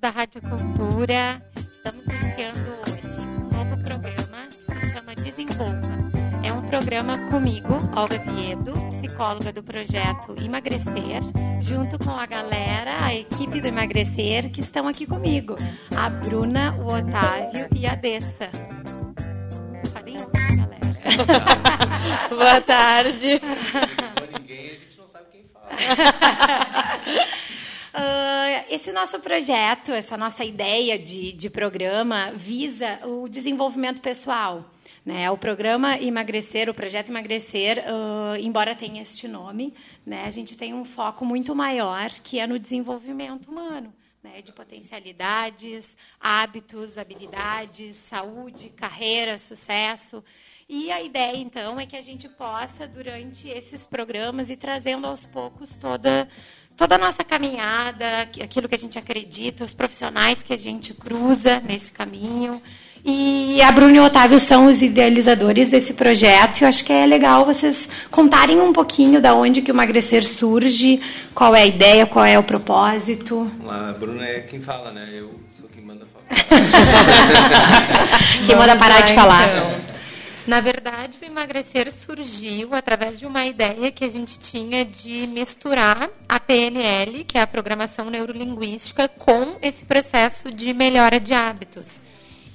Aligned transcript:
da 0.00 0.08
Rádio 0.08 0.40
Cultura. 0.40 1.42
Estamos 1.54 2.06
iniciando 2.06 2.70
hoje 2.80 3.00
um 3.20 3.54
novo 3.54 3.76
programa 3.84 4.46
que 4.48 4.86
se 4.86 4.94
chama 4.94 5.14
Desenvolva. 5.14 6.00
É 6.42 6.50
um 6.50 6.62
programa 6.68 7.18
comigo, 7.28 7.74
Olga 7.94 8.18
Viedo, 8.18 8.72
psicóloga 8.98 9.52
do 9.52 9.62
projeto 9.62 10.34
Emagrecer, 10.42 11.20
junto 11.60 11.98
com 12.02 12.12
a 12.12 12.24
galera, 12.24 13.04
a 13.04 13.14
equipe 13.14 13.60
do 13.60 13.68
Emagrecer, 13.68 14.50
que 14.50 14.60
estão 14.60 14.88
aqui 14.88 15.06
comigo. 15.06 15.56
A 15.94 16.08
Bruna, 16.08 16.74
o 16.78 16.86
Otávio 16.86 17.68
e 17.76 17.86
a 17.86 17.94
Dessa. 17.94 18.48
Falei 19.92 20.16
galera. 20.16 20.80
Boa 22.30 22.60
tarde. 22.62 23.38
ninguém, 24.38 24.66
a 24.66 24.72
gente 24.72 24.98
não 24.98 25.06
sabe 25.06 25.26
quem 25.30 25.44
fala. 25.52 25.68
Uh, 27.92 28.64
esse 28.70 28.92
nosso 28.92 29.18
projeto, 29.18 29.90
essa 29.90 30.16
nossa 30.16 30.44
ideia 30.44 30.96
de, 30.96 31.32
de 31.32 31.50
programa 31.50 32.30
visa 32.32 33.00
o 33.04 33.28
desenvolvimento 33.28 34.00
pessoal. 34.00 34.70
Né? 35.04 35.28
O 35.30 35.36
programa 35.36 35.98
Emagrecer, 35.98 36.68
o 36.68 36.74
projeto 36.74 37.08
Emagrecer, 37.08 37.78
uh, 37.78 38.36
embora 38.38 38.76
tenha 38.76 39.02
este 39.02 39.26
nome, 39.26 39.74
né, 40.06 40.24
a 40.24 40.30
gente 40.30 40.56
tem 40.56 40.72
um 40.72 40.84
foco 40.84 41.24
muito 41.24 41.54
maior 41.54 42.10
que 42.10 42.38
é 42.38 42.46
no 42.46 42.58
desenvolvimento 42.58 43.50
humano. 43.50 43.92
Né, 44.22 44.42
de 44.42 44.52
potencialidades, 44.52 45.96
hábitos, 46.20 46.98
habilidades, 46.98 47.96
saúde, 47.96 48.68
carreira, 48.68 49.38
sucesso. 49.38 50.22
E 50.68 50.92
a 50.92 51.00
ideia, 51.00 51.38
então, 51.38 51.80
é 51.80 51.86
que 51.86 51.96
a 51.96 52.02
gente 52.02 52.28
possa, 52.28 52.86
durante 52.86 53.48
esses 53.48 53.86
programas, 53.86 54.50
ir 54.50 54.58
trazendo 54.58 55.06
aos 55.06 55.24
poucos 55.24 55.72
toda 55.72 56.28
toda 56.80 56.94
a 56.94 56.98
nossa 56.98 57.22
caminhada, 57.22 58.22
aquilo 58.42 58.66
que 58.66 58.74
a 58.74 58.78
gente 58.78 58.98
acredita, 58.98 59.62
os 59.62 59.74
profissionais 59.74 60.42
que 60.42 60.54
a 60.54 60.56
gente 60.56 60.94
cruza 60.94 61.60
nesse 61.60 61.90
caminho. 61.90 62.62
E 63.04 63.60
a 63.60 63.70
Bruna 63.70 63.96
e 63.96 64.00
o 64.00 64.04
Otávio 64.04 64.40
são 64.40 64.64
os 64.64 64.80
idealizadores 64.80 65.68
desse 65.68 65.92
projeto. 65.92 66.60
E 66.60 66.64
eu 66.64 66.68
acho 66.68 66.82
que 66.82 66.90
é 66.90 67.04
legal 67.04 67.44
vocês 67.44 67.86
contarem 68.10 68.62
um 68.62 68.72
pouquinho 68.72 69.20
da 69.20 69.34
onde 69.34 69.60
que 69.60 69.70
o 69.70 69.74
emagrecer 69.74 70.26
surge, 70.26 71.02
qual 71.34 71.54
é 71.54 71.62
a 71.62 71.66
ideia, 71.66 72.06
qual 72.06 72.24
é 72.24 72.38
o 72.38 72.42
propósito. 72.42 73.50
A 73.68 73.92
Bruna 73.92 74.24
é 74.24 74.40
quem 74.40 74.62
fala, 74.62 74.90
né? 74.90 75.06
Eu 75.12 75.34
sou 75.60 75.68
quem 75.68 75.84
manda 75.84 76.06
falar. 76.06 76.24
quem 78.46 78.56
manda 78.56 78.74
parar 78.78 79.02
de 79.02 79.12
falar. 79.12 79.46
Então. 79.48 79.79
Na 80.50 80.58
verdade, 80.58 81.16
o 81.22 81.24
emagrecer 81.24 81.92
surgiu 81.92 82.74
através 82.74 83.20
de 83.20 83.24
uma 83.24 83.46
ideia 83.46 83.92
que 83.92 84.04
a 84.04 84.08
gente 84.08 84.36
tinha 84.36 84.84
de 84.84 85.28
misturar 85.28 86.10
a 86.28 86.40
PNL, 86.40 87.22
que 87.22 87.38
é 87.38 87.40
a 87.40 87.46
programação 87.46 88.10
neurolinguística, 88.10 89.06
com 89.06 89.54
esse 89.62 89.84
processo 89.84 90.50
de 90.50 90.74
melhora 90.74 91.20
de 91.20 91.32
hábitos. 91.32 92.02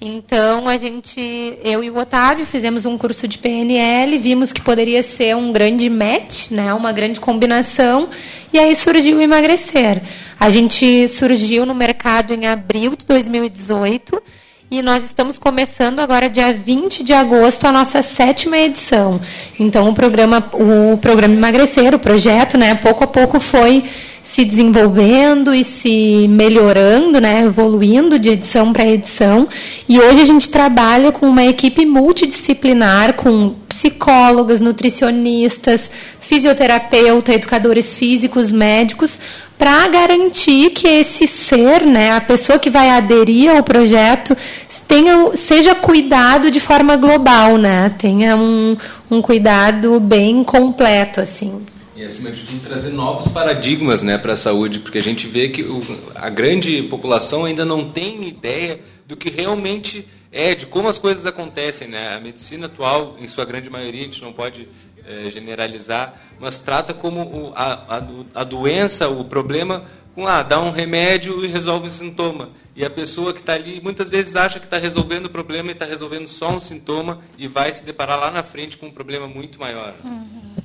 Então, 0.02 0.68
a 0.68 0.76
gente, 0.76 1.58
eu 1.64 1.82
e 1.82 1.90
o 1.90 1.98
Otávio, 1.98 2.46
fizemos 2.46 2.86
um 2.86 2.98
curso 2.98 3.30
de 3.30 3.38
PNL, 3.38 4.18
vimos 4.18 4.52
que 4.52 4.60
poderia 4.60 5.02
ser 5.02 5.34
um 5.34 5.54
grande 5.54 5.90
match, 5.90 6.52
né, 6.52 6.74
uma 6.74 6.92
grande 6.92 7.22
combinação, 7.22 8.10
e 8.52 8.60
aí 8.60 8.76
surgiu 8.76 9.20
o 9.20 9.22
emagrecer. 9.22 10.04
A 10.38 10.50
gente 10.50 11.08
surgiu 11.08 11.66
no 11.66 11.74
mercado 11.74 12.34
em 12.34 12.46
abril 12.46 12.94
de 12.98 13.06
2018 13.06 14.22
e 14.70 14.82
nós 14.82 15.06
estamos 15.06 15.38
começando 15.38 16.00
agora, 16.00 16.30
dia 16.30 16.52
20 16.54 17.04
de 17.04 17.14
agosto, 17.14 17.66
a 17.66 17.72
nossa 17.72 18.02
sétima 18.02 18.58
edição. 18.58 19.22
Então, 19.60 19.90
o 19.90 19.94
programa, 19.94 20.44
o 20.54 20.98
programa 20.98 21.36
Emagrecer, 21.36 21.94
o 21.94 22.00
projeto, 22.00 22.58
né, 22.58 22.74
pouco 22.76 23.04
a 23.04 23.08
pouco 23.08 23.40
foi 23.40 23.84
se 24.24 24.44
desenvolvendo 24.44 25.54
e 25.54 25.64
se 25.64 26.28
melhorando, 26.28 27.22
né, 27.22 27.44
evoluindo 27.46 28.18
de 28.18 28.32
edição 28.32 28.74
para 28.74 28.88
edição. 28.88 29.48
E 29.88 30.00
hoje 30.00 30.22
a 30.22 30.26
gente 30.26 30.50
trabalha 30.50 31.12
com 31.12 31.28
uma 31.28 31.46
equipe 31.46 31.86
multidisciplinar, 31.86 33.14
com 33.14 33.54
psicólogas, 33.70 34.62
nutricionistas, 34.62 35.92
fisioterapeuta, 36.20 37.34
educadores 37.34 37.94
físicos, 37.94 38.52
médicos, 38.52 39.20
para 39.58 39.88
garantir 39.88 40.72
que 40.72 40.88
esse 40.88 41.26
ser, 41.26 41.86
né, 41.86 42.14
a 42.14 42.22
pessoa 42.22 42.60
que 42.60 42.70
vai 42.70 42.90
aderir 42.90 43.50
ao 43.50 43.64
projeto, 43.64 44.36
tenha, 44.88 45.36
seja 45.36 45.74
cuidado 45.74 46.52
de 46.52 46.60
forma 46.60 46.96
global, 46.96 47.58
né, 47.58 47.94
tenha 47.98 48.36
um, 48.36 48.78
um 49.10 49.22
cuidado 49.22 50.00
bem 50.00 50.44
completo, 50.44 51.22
assim. 51.22 51.62
E 51.96 52.04
acima 52.04 52.30
de 52.30 52.44
tudo 52.44 52.68
trazer 52.68 52.90
novos 52.90 53.30
paradigmas, 53.30 54.02
né, 54.02 54.18
para 54.18 54.34
a 54.34 54.38
saúde, 54.38 54.80
porque 54.80 54.98
a 54.98 55.04
gente 55.04 55.28
vê 55.28 55.48
que 55.48 55.64
o, 55.64 55.82
a 56.14 56.30
grande 56.30 56.84
população 56.84 57.46
ainda 57.46 57.64
não 57.64 57.90
tem 57.90 58.28
ideia 58.28 58.82
do 59.08 59.16
que 59.16 59.30
realmente 59.30 60.06
é, 60.36 60.54
de 60.54 60.66
como 60.66 60.90
as 60.90 60.98
coisas 60.98 61.26
acontecem, 61.26 61.88
né? 61.88 62.14
A 62.14 62.20
medicina 62.20 62.66
atual, 62.66 63.16
em 63.22 63.26
sua 63.26 63.46
grande 63.46 63.70
maioria, 63.70 64.02
a 64.02 64.04
gente 64.04 64.22
não 64.22 64.34
pode 64.34 64.68
é, 65.08 65.30
generalizar, 65.30 66.20
mas 66.40 66.58
trata 66.58 66.94
como 66.94 67.22
o, 67.22 67.54
a, 67.56 67.98
a, 67.98 68.42
a, 68.42 68.44
doença, 68.44 69.08
o 69.08 69.24
problema, 69.26 69.84
com 70.14 70.28
ah, 70.28 70.42
dá 70.42 70.60
um 70.62 70.72
remédio 70.72 71.44
e 71.44 71.48
resolve 71.48 71.88
um 71.88 71.92
sintoma. 71.92 72.50
E 72.76 72.84
a 72.84 72.90
pessoa 72.90 73.34
que 73.34 73.40
está 73.40 73.54
ali 73.54 73.80
muitas 73.82 74.10
vezes 74.10 74.36
acha 74.36 74.60
que 74.60 74.66
está 74.66 74.78
resolvendo 74.78 75.28
o 75.28 75.30
problema 75.30 75.70
e 75.70 75.72
está 75.72 75.86
resolvendo 75.86 76.28
só 76.28 76.50
um 76.50 76.60
sintoma 76.60 77.22
e 77.38 77.48
vai 77.48 77.74
se 77.74 77.86
deparar 77.86 78.20
lá 78.20 78.30
na 78.30 78.44
frente 78.44 78.78
com 78.78 78.88
um 78.88 78.92
problema 78.92 79.28
muito 79.28 79.58
maior. 79.60 79.94
Uhum. 80.04 80.56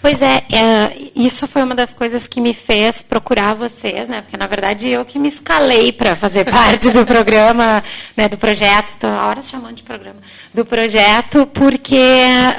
Pois 0.00 0.22
é, 0.22 0.44
é, 0.50 1.10
isso 1.14 1.46
foi 1.48 1.62
uma 1.62 1.74
das 1.74 1.92
coisas 1.92 2.26
que 2.26 2.40
me 2.40 2.54
fez 2.54 3.02
procurar 3.02 3.54
vocês, 3.54 4.08
né? 4.08 4.22
Porque 4.22 4.36
na 4.36 4.46
verdade 4.46 4.88
eu 4.88 5.04
que 5.04 5.18
me 5.18 5.28
escalei 5.28 5.92
para 5.92 6.16
fazer 6.16 6.44
parte 6.50 6.90
do 6.90 7.04
programa, 7.04 7.82
né? 8.16 8.28
Do 8.28 8.38
projeto, 8.38 8.88
estou 8.88 9.10
horas 9.10 9.50
chamando 9.50 9.76
de 9.76 9.82
programa, 9.82 10.20
do 10.54 10.64
projeto, 10.64 11.46
porque 11.46 12.00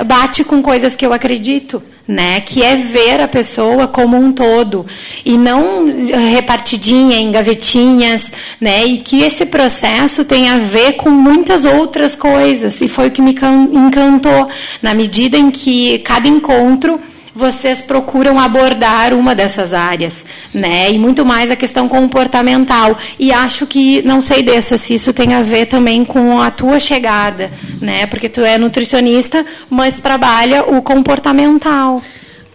bate 0.05 0.43
com 0.43 0.61
coisas 0.61 0.95
que 0.95 1.05
eu 1.05 1.13
acredito 1.13 1.81
né? 2.09 2.41
Que 2.41 2.63
é 2.63 2.75
ver 2.75 3.21
a 3.21 3.27
pessoa 3.27 3.87
como 3.87 4.17
um 4.17 4.31
todo 4.31 4.83
e 5.23 5.37
não 5.37 5.85
repartidinha 6.33 7.19
em 7.19 7.31
gavetinhas, 7.31 8.31
né? 8.59 8.83
E 8.83 8.97
que 8.97 9.21
esse 9.21 9.45
processo 9.45 10.25
tem 10.25 10.49
a 10.49 10.57
ver 10.57 10.93
com 10.93 11.11
muitas 11.11 11.65
outras 11.65 12.15
coisas 12.15 12.81
e 12.81 12.87
foi 12.87 13.09
o 13.09 13.11
que 13.11 13.21
me 13.21 13.35
encantou 13.71 14.49
na 14.81 14.95
medida 14.95 15.37
em 15.37 15.51
que 15.51 15.99
cada 15.99 16.27
encontro 16.27 16.99
vocês 17.39 17.81
procuram 17.81 18.37
abordar 18.37 19.13
uma 19.13 19.33
dessas 19.33 19.73
áreas, 19.73 20.25
né? 20.53 20.91
E 20.91 20.99
muito 20.99 21.25
mais 21.25 21.49
a 21.49 21.55
questão 21.55 21.87
comportamental. 21.87 22.97
E 23.17 23.31
acho 23.31 23.65
que, 23.65 24.01
não 24.01 24.21
sei 24.21 24.43
dessa, 24.43 24.77
se 24.77 24.93
isso 24.93 25.13
tem 25.13 25.33
a 25.33 25.41
ver 25.41 25.67
também 25.67 26.03
com 26.03 26.41
a 26.41 26.51
tua 26.51 26.79
chegada, 26.79 27.49
né? 27.81 28.05
Porque 28.07 28.27
tu 28.27 28.41
é 28.41 28.57
nutricionista, 28.57 29.45
mas 29.69 29.95
trabalha 29.95 30.63
o 30.63 30.81
comportamental. 30.81 32.01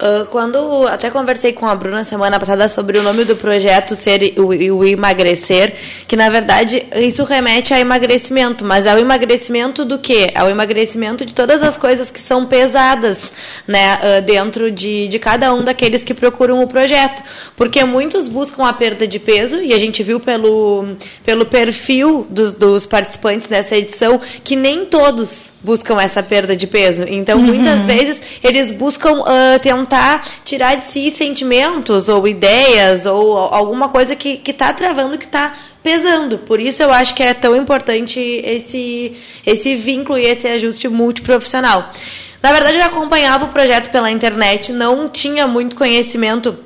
Uh, 0.04 0.26
quando 0.26 0.86
até 0.86 1.08
conversei 1.08 1.54
com 1.54 1.66
a 1.66 1.74
Bruna 1.74 2.04
semana 2.04 2.38
passada 2.38 2.68
sobre 2.68 2.98
o 2.98 3.02
nome 3.02 3.24
do 3.24 3.36
projeto 3.36 3.96
ser 3.96 4.34
o, 4.36 4.48
o, 4.48 4.84
emagrecer, 4.84 5.74
que 6.06 6.14
na 6.14 6.28
verdade 6.28 6.84
isso 6.96 7.24
remete 7.24 7.72
a 7.72 7.80
emagrecimento, 7.80 8.66
mas 8.66 8.84
é 8.84 8.94
o 8.94 8.98
emagrecimento 8.98 9.82
do 9.82 9.98
quê? 9.98 10.30
É 10.34 10.44
o 10.44 10.50
emagrecimento 10.50 11.24
de 11.24 11.34
todas 11.34 11.62
as 11.62 11.78
coisas 11.78 12.10
que 12.10 12.20
são 12.20 12.44
pesadas, 12.44 13.32
né, 13.66 13.94
uh, 13.94 14.22
dentro 14.22 14.70
de, 14.70 15.08
de 15.08 15.18
cada 15.18 15.54
um 15.54 15.64
daqueles 15.64 16.04
que 16.04 16.12
procuram 16.12 16.62
o 16.62 16.66
projeto, 16.66 17.22
porque 17.56 17.82
muitos 17.82 18.28
buscam 18.28 18.66
a 18.66 18.74
perda 18.74 19.08
de 19.08 19.18
peso 19.18 19.62
e 19.62 19.72
a 19.72 19.78
gente 19.78 20.02
viu 20.02 20.20
pelo, 20.20 20.84
pelo 21.24 21.46
perfil 21.46 22.26
dos, 22.28 22.52
dos 22.52 22.84
participantes 22.84 23.48
dessa 23.48 23.74
edição 23.74 24.20
que 24.44 24.54
nem 24.54 24.84
todos 24.84 25.54
buscam 25.64 25.98
essa 25.98 26.22
perda 26.22 26.54
de 26.54 26.66
peso. 26.66 27.04
Então, 27.08 27.38
uhum. 27.38 27.46
muitas 27.46 27.86
vezes, 27.86 28.20
eles 28.42 28.70
buscam 28.70 29.20
uh, 29.20 29.58
tentar 29.62 29.93
tirar 30.44 30.76
de 30.76 30.84
si 30.86 31.10
sentimentos 31.10 32.08
ou 32.08 32.26
ideias 32.26 33.06
ou 33.06 33.36
alguma 33.36 33.88
coisa 33.88 34.14
que 34.16 34.40
está 34.46 34.72
travando, 34.72 35.18
que 35.18 35.24
está 35.24 35.54
pesando. 35.82 36.38
Por 36.38 36.58
isso 36.58 36.82
eu 36.82 36.90
acho 36.90 37.14
que 37.14 37.22
é 37.22 37.34
tão 37.34 37.54
importante 37.54 38.18
esse, 38.18 39.16
esse 39.44 39.76
vínculo 39.76 40.18
e 40.18 40.24
esse 40.24 40.48
ajuste 40.48 40.88
multiprofissional. 40.88 41.92
Na 42.42 42.52
verdade, 42.52 42.78
eu 42.78 42.84
acompanhava 42.84 43.46
o 43.46 43.48
projeto 43.48 43.90
pela 43.90 44.10
internet, 44.10 44.72
não 44.72 45.08
tinha 45.08 45.46
muito 45.46 45.76
conhecimento 45.76 46.58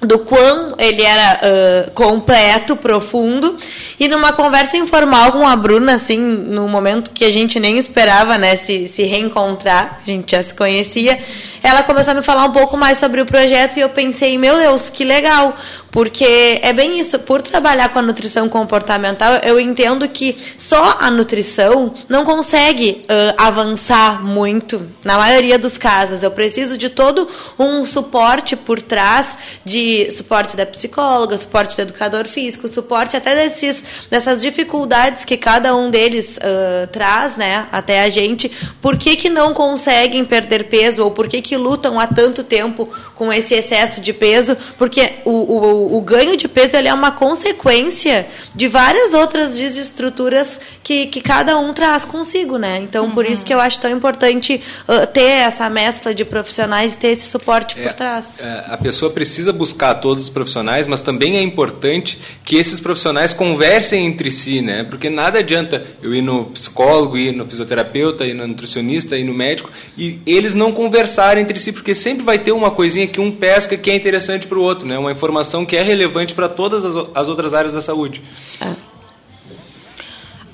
do 0.00 0.20
quão 0.20 0.74
ele 0.78 1.02
era 1.02 1.40
uh, 1.88 1.90
completo, 1.90 2.76
profundo, 2.76 3.58
e 3.98 4.06
numa 4.06 4.32
conversa 4.32 4.76
informal 4.76 5.32
com 5.32 5.46
a 5.46 5.56
Bruna, 5.56 5.94
assim, 5.94 6.18
no 6.18 6.68
momento 6.68 7.10
que 7.10 7.24
a 7.24 7.30
gente 7.30 7.58
nem 7.58 7.78
esperava, 7.78 8.38
né, 8.38 8.56
se, 8.56 8.86
se 8.86 9.02
reencontrar, 9.02 10.00
a 10.02 10.06
gente 10.06 10.30
já 10.30 10.42
se 10.42 10.54
conhecia, 10.54 11.18
ela 11.62 11.82
começou 11.82 12.12
a 12.12 12.14
me 12.14 12.22
falar 12.22 12.44
um 12.44 12.52
pouco 12.52 12.76
mais 12.76 12.98
sobre 12.98 13.20
o 13.20 13.26
projeto 13.26 13.76
e 13.76 13.80
eu 13.80 13.88
pensei, 13.88 14.36
meu 14.38 14.56
Deus, 14.56 14.90
que 14.90 15.04
legal, 15.04 15.56
porque 15.90 16.60
é 16.62 16.72
bem 16.72 17.00
isso, 17.00 17.18
por 17.18 17.40
trabalhar 17.40 17.88
com 17.88 17.98
a 17.98 18.02
nutrição 18.02 18.48
comportamental, 18.48 19.34
eu 19.42 19.58
entendo 19.58 20.08
que 20.08 20.36
só 20.58 20.98
a 21.00 21.10
nutrição 21.10 21.94
não 22.08 22.24
consegue 22.24 23.04
uh, 23.04 23.34
avançar 23.38 24.22
muito, 24.22 24.86
na 25.02 25.16
maioria 25.16 25.58
dos 25.58 25.78
casos. 25.78 26.22
Eu 26.22 26.30
preciso 26.30 26.76
de 26.76 26.88
todo 26.88 27.28
um 27.58 27.84
suporte 27.86 28.54
por 28.54 28.82
trás, 28.82 29.36
de 29.64 30.10
suporte 30.10 30.56
da 30.56 30.66
psicóloga, 30.66 31.36
suporte 31.38 31.76
do 31.76 31.82
educador 31.82 32.28
físico, 32.28 32.68
suporte 32.68 33.16
até 33.16 33.34
desses, 33.34 33.82
dessas 34.10 34.42
dificuldades 34.42 35.24
que 35.24 35.36
cada 35.36 35.74
um 35.74 35.90
deles 35.90 36.36
uh, 36.36 36.86
traz, 36.88 37.36
né, 37.36 37.66
até 37.72 38.02
a 38.02 38.10
gente. 38.10 38.50
Por 38.82 38.98
que, 38.98 39.16
que 39.16 39.30
não 39.30 39.54
conseguem 39.54 40.24
perder 40.24 40.64
peso 40.64 41.02
ou 41.02 41.10
por 41.10 41.28
que, 41.28 41.40
que 41.40 41.47
lutam 41.56 41.98
há 41.98 42.06
tanto 42.06 42.42
tempo 42.42 42.88
com 43.14 43.32
esse 43.32 43.54
excesso 43.54 44.00
de 44.00 44.12
peso? 44.12 44.56
Porque 44.76 45.14
o, 45.24 45.30
o 45.30 45.78
o, 45.96 46.00
ganho 46.00 46.36
de 46.36 46.48
peso 46.48 46.76
ele 46.76 46.88
é 46.88 46.94
uma 46.94 47.10
consequência 47.12 48.26
de 48.54 48.66
várias 48.66 49.14
outras 49.14 49.56
desestruturas 49.56 50.60
que, 50.82 51.06
que 51.06 51.20
cada 51.20 51.58
um 51.58 51.72
traz 51.72 52.04
consigo, 52.04 52.56
né? 52.56 52.78
Então, 52.82 53.06
uhum. 53.06 53.10
por 53.12 53.26
isso 53.26 53.44
que 53.44 53.52
eu 53.52 53.60
acho 53.60 53.78
tão 53.80 53.90
importante 53.90 54.62
uh, 54.88 55.06
ter 55.06 55.22
essa 55.22 55.68
mescla 55.68 56.14
de 56.14 56.24
profissionais 56.24 56.94
e 56.94 56.96
ter 56.96 57.08
esse 57.08 57.30
suporte 57.30 57.78
é, 57.78 57.84
por 57.84 57.94
trás. 57.94 58.40
É, 58.40 58.64
a 58.68 58.76
pessoa 58.76 59.10
precisa 59.10 59.52
buscar 59.52 59.94
todos 59.94 60.24
os 60.24 60.30
profissionais, 60.30 60.86
mas 60.86 61.00
também 61.00 61.36
é 61.36 61.42
importante 61.42 62.18
que 62.44 62.56
esses 62.56 62.80
profissionais 62.80 63.32
conversem 63.32 64.06
entre 64.06 64.30
si, 64.30 64.60
né? 64.62 64.84
Porque 64.84 65.10
nada 65.10 65.38
adianta 65.40 65.84
eu 66.02 66.14
ir 66.14 66.22
no 66.22 66.46
psicólogo, 66.46 67.16
ir 67.16 67.32
no 67.32 67.46
fisioterapeuta, 67.46 68.24
ir 68.24 68.34
no 68.34 68.46
nutricionista, 68.46 69.16
ir 69.16 69.24
no 69.24 69.34
médico 69.34 69.70
e 69.96 70.20
eles 70.26 70.54
não 70.54 70.72
conversarem 70.72 71.37
entre 71.40 71.58
si, 71.58 71.72
porque 71.72 71.94
sempre 71.94 72.24
vai 72.24 72.38
ter 72.38 72.52
uma 72.52 72.70
coisinha 72.70 73.06
que 73.06 73.20
um 73.20 73.30
pesca 73.30 73.76
que 73.76 73.90
é 73.90 73.94
interessante 73.94 74.46
para 74.46 74.58
o 74.58 74.62
outro, 74.62 74.86
né? 74.86 74.98
Uma 74.98 75.12
informação 75.12 75.64
que 75.64 75.76
é 75.76 75.82
relevante 75.82 76.34
para 76.34 76.48
todas 76.48 76.84
as, 76.84 76.94
as, 77.14 77.28
outras 77.28 77.54
áreas 77.54 77.72
da 77.72 77.80
saúde. 77.80 78.22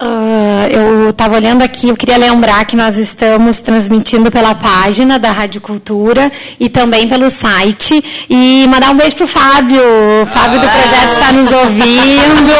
Uh, 0.00 0.66
eu 0.70 1.10
estava 1.10 1.36
olhando 1.36 1.62
aqui, 1.62 1.88
eu 1.88 1.96
queria 1.96 2.18
lembrar 2.18 2.64
que 2.64 2.74
nós 2.74 2.98
estamos 2.98 3.60
transmitindo 3.60 4.28
pela 4.28 4.52
página 4.52 5.20
da 5.20 5.30
Rádio 5.30 5.60
Cultura 5.60 6.32
e 6.58 6.68
também 6.68 7.08
pelo 7.08 7.30
site. 7.30 8.26
E 8.28 8.66
mandar 8.66 8.90
um 8.90 8.96
beijo 8.96 9.14
para 9.14 9.24
o 9.24 9.28
Fábio. 9.28 9.80
O 10.22 10.26
Fábio 10.26 10.58
ah, 10.58 10.62
do 10.62 10.68
projeto 10.68 11.12
está 11.12 11.32
nos 11.32 11.52
ouvindo. 11.52 12.52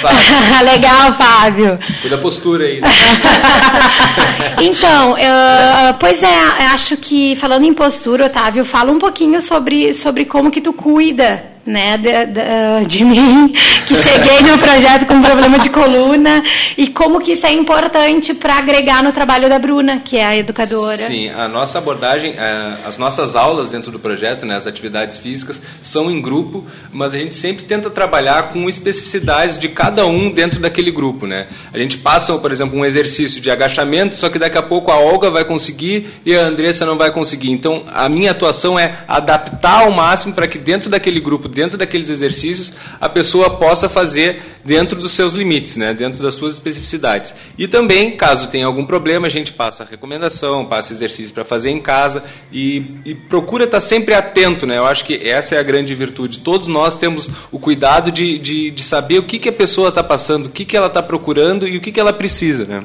Fábio. 0.00 0.66
Legal, 0.72 1.12
Fábio. 1.14 1.78
Cuida 2.00 2.16
a 2.16 2.18
postura 2.18 2.64
aí. 2.64 2.80
então, 4.60 5.12
uh, 5.12 5.98
pois 6.00 6.20
é, 6.22 6.34
acho 6.74 6.96
que 6.96 7.36
falando 7.36 7.64
em 7.64 7.72
postura, 7.72 8.26
Otávio, 8.26 8.64
fala 8.64 8.90
um 8.90 8.98
pouquinho 8.98 9.40
sobre, 9.40 9.92
sobre 9.92 10.24
como 10.24 10.50
que 10.50 10.60
tu 10.60 10.72
cuida 10.72 11.51
né, 11.64 11.96
de, 11.96 12.10
de, 12.26 12.86
de, 12.86 13.04
mim, 13.04 13.52
que 13.86 13.94
cheguei 13.94 14.40
no 14.42 14.58
projeto 14.58 15.06
com 15.06 15.22
problema 15.22 15.58
de 15.58 15.68
coluna 15.68 16.42
e 16.76 16.88
como 16.88 17.20
que 17.20 17.32
isso 17.32 17.46
é 17.46 17.52
importante 17.52 18.34
para 18.34 18.58
agregar 18.58 19.02
no 19.02 19.12
trabalho 19.12 19.48
da 19.48 19.58
Bruna, 19.58 20.00
que 20.00 20.16
é 20.16 20.24
a 20.24 20.36
educadora. 20.36 20.98
Sim, 20.98 21.28
a 21.30 21.48
nossa 21.48 21.78
abordagem, 21.78 22.32
é, 22.32 22.74
as 22.86 22.98
nossas 22.98 23.36
aulas 23.36 23.68
dentro 23.68 23.90
do 23.90 23.98
projeto, 23.98 24.44
né, 24.44 24.56
as 24.56 24.66
atividades 24.66 25.16
físicas, 25.16 25.60
são 25.80 26.10
em 26.10 26.20
grupo, 26.20 26.66
mas 26.92 27.14
a 27.14 27.18
gente 27.18 27.34
sempre 27.34 27.64
tenta 27.64 27.88
trabalhar 27.90 28.50
com 28.52 28.68
especificidades 28.68 29.58
de 29.58 29.68
cada 29.68 30.04
um 30.06 30.30
dentro 30.30 30.60
daquele 30.60 30.90
grupo. 30.90 31.26
Né? 31.26 31.46
A 31.72 31.78
gente 31.78 31.98
passa, 31.98 32.36
por 32.38 32.50
exemplo, 32.50 32.78
um 32.78 32.84
exercício 32.84 33.40
de 33.40 33.50
agachamento, 33.50 34.16
só 34.16 34.28
que 34.28 34.38
daqui 34.38 34.58
a 34.58 34.62
pouco 34.62 34.90
a 34.90 34.98
Olga 34.98 35.30
vai 35.30 35.44
conseguir 35.44 36.08
e 36.26 36.34
a 36.34 36.42
Andressa 36.42 36.84
não 36.84 36.96
vai 36.96 37.10
conseguir. 37.10 37.50
Então, 37.50 37.84
a 37.92 38.08
minha 38.08 38.32
atuação 38.32 38.78
é 38.78 38.98
adaptar 39.06 39.84
ao 39.84 39.90
máximo 39.90 40.34
para 40.34 40.48
que 40.48 40.58
dentro 40.58 40.90
daquele 40.90 41.20
grupo 41.20 41.48
dentro 41.52 41.78
daqueles 41.78 42.08
exercícios, 42.08 42.72
a 43.00 43.08
pessoa 43.08 43.50
possa 43.50 43.88
fazer 43.88 44.42
dentro 44.64 44.98
dos 44.98 45.12
seus 45.12 45.34
limites, 45.34 45.76
né, 45.76 45.92
dentro 45.92 46.22
das 46.22 46.34
suas 46.34 46.54
especificidades. 46.54 47.34
E 47.58 47.68
também, 47.68 48.16
caso 48.16 48.48
tenha 48.48 48.66
algum 48.66 48.84
problema, 48.84 49.26
a 49.26 49.30
gente 49.30 49.52
passa 49.52 49.86
recomendação, 49.88 50.64
passa 50.64 50.92
exercício 50.92 51.34
para 51.34 51.44
fazer 51.44 51.70
em 51.70 51.80
casa 51.80 52.22
e, 52.50 52.96
e, 53.04 53.14
procura 53.14 53.64
estar 53.64 53.80
sempre 53.80 54.14
atento. 54.14 54.66
Né? 54.66 54.78
Eu 54.78 54.86
acho 54.86 55.04
que 55.04 55.14
essa 55.14 55.54
é 55.54 55.58
a 55.58 55.62
grande 55.62 55.94
virtude. 55.94 56.40
Todos 56.40 56.68
nós 56.68 56.94
temos 56.94 57.28
o 57.50 57.58
cuidado 57.58 58.10
de, 58.10 58.38
de, 58.38 58.70
de 58.70 58.82
saber 58.82 59.18
o 59.18 59.24
que, 59.24 59.38
que 59.38 59.48
a 59.48 59.52
pessoa 59.52 59.88
está 59.88 60.02
passando, 60.02 60.46
o 60.46 60.50
que, 60.50 60.64
que 60.64 60.76
ela 60.76 60.86
está 60.86 61.02
procurando 61.02 61.66
e 61.68 61.76
o 61.76 61.80
que, 61.80 61.92
que 61.92 62.00
ela 62.00 62.12
precisa. 62.12 62.64
Né? 62.64 62.84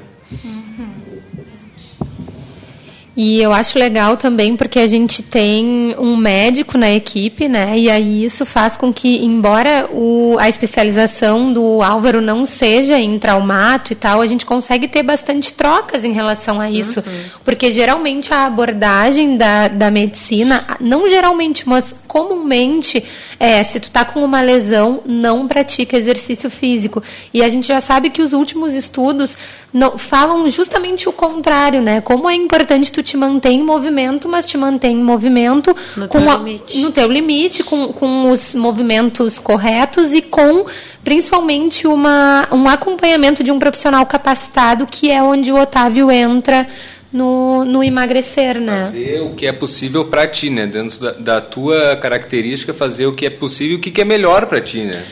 E 3.17 3.41
eu 3.41 3.51
acho 3.51 3.79
legal 3.79 4.15
também 4.15 4.55
porque 4.55 4.77
a 4.77 4.85
gente 4.85 5.23
tem 5.23 5.95
um 5.97 6.15
médico 6.15 6.77
na 6.77 6.91
equipe, 6.91 7.49
né? 7.49 7.75
E 7.75 7.89
aí 7.89 8.23
isso 8.23 8.45
faz 8.45 8.77
com 8.77 8.93
que, 8.93 9.25
embora 9.25 9.89
o, 9.91 10.37
a 10.37 10.47
especialização 10.47 11.51
do 11.51 11.81
Álvaro 11.81 12.21
não 12.21 12.45
seja 12.45 12.99
em 12.99 13.17
traumato 13.17 13.91
e 13.91 13.95
tal, 13.95 14.21
a 14.21 14.27
gente 14.27 14.45
consegue 14.45 14.87
ter 14.87 15.01
bastante 15.01 15.51
trocas 15.51 16.03
em 16.03 16.13
relação 16.13 16.61
a 16.61 16.69
isso. 16.69 16.99
Uhum. 16.99 17.23
Porque 17.43 17.71
geralmente 17.71 18.31
a 18.31 18.45
abordagem 18.45 19.35
da, 19.35 19.67
da 19.67 19.89
medicina, 19.89 20.67
não 20.79 21.09
geralmente, 21.09 21.67
mas 21.67 21.95
comumente, 22.07 23.03
é 23.39 23.63
se 23.63 23.79
tu 23.79 23.89
tá 23.89 24.05
com 24.05 24.23
uma 24.23 24.41
lesão, 24.41 25.01
não 25.07 25.47
pratica 25.47 25.97
exercício 25.97 26.51
físico. 26.51 27.01
E 27.33 27.41
a 27.41 27.49
gente 27.49 27.67
já 27.67 27.81
sabe 27.81 28.11
que 28.11 28.21
os 28.21 28.33
últimos 28.33 28.75
estudos 28.75 29.35
não, 29.73 29.97
falam 29.97 30.49
justamente 30.49 31.09
o 31.09 31.11
contrário, 31.11 31.81
né? 31.81 31.99
Como 32.01 32.29
é 32.29 32.35
importante 32.35 32.91
tu 32.91 33.03
te 33.07 33.17
manter 33.17 33.49
em 33.49 33.63
movimento, 33.63 34.27
mas 34.27 34.47
te 34.47 34.57
mantém 34.57 34.97
em 34.97 35.03
movimento 35.03 35.75
no, 35.95 36.07
com 36.07 36.19
teu, 36.19 36.29
a, 36.29 36.37
limite. 36.37 36.79
no 36.79 36.91
teu 36.91 37.07
limite, 37.11 37.63
com, 37.63 37.93
com 37.93 38.31
os 38.31 38.53
movimentos 38.53 39.39
corretos 39.39 40.13
e 40.13 40.21
com 40.21 40.65
principalmente 41.03 41.87
uma, 41.87 42.47
um 42.51 42.67
acompanhamento 42.67 43.43
de 43.43 43.51
um 43.51 43.57
profissional 43.57 44.05
capacitado, 44.05 44.85
que 44.85 45.09
é 45.09 45.23
onde 45.23 45.51
o 45.51 45.59
Otávio 45.59 46.11
entra 46.11 46.67
no, 47.11 47.63
no 47.63 47.83
emagrecer, 47.83 48.59
né? 48.59 48.81
Fazer 48.81 49.21
o 49.21 49.29
que 49.29 49.47
é 49.47 49.51
possível 49.51 50.05
para 50.05 50.27
ti, 50.27 50.49
né? 50.49 50.67
Dentro 50.67 50.99
da, 50.99 51.11
da, 51.11 51.41
tua 51.41 51.95
característica, 51.95 52.73
fazer 52.73 53.05
o 53.07 53.13
que 53.13 53.25
é 53.25 53.29
possível, 53.29 53.77
o 53.77 53.79
que, 53.79 53.89
que 53.89 54.01
é 54.01 54.05
melhor 54.05 54.45
para 54.45 54.59
ti, 54.59 54.81
né? 54.81 55.05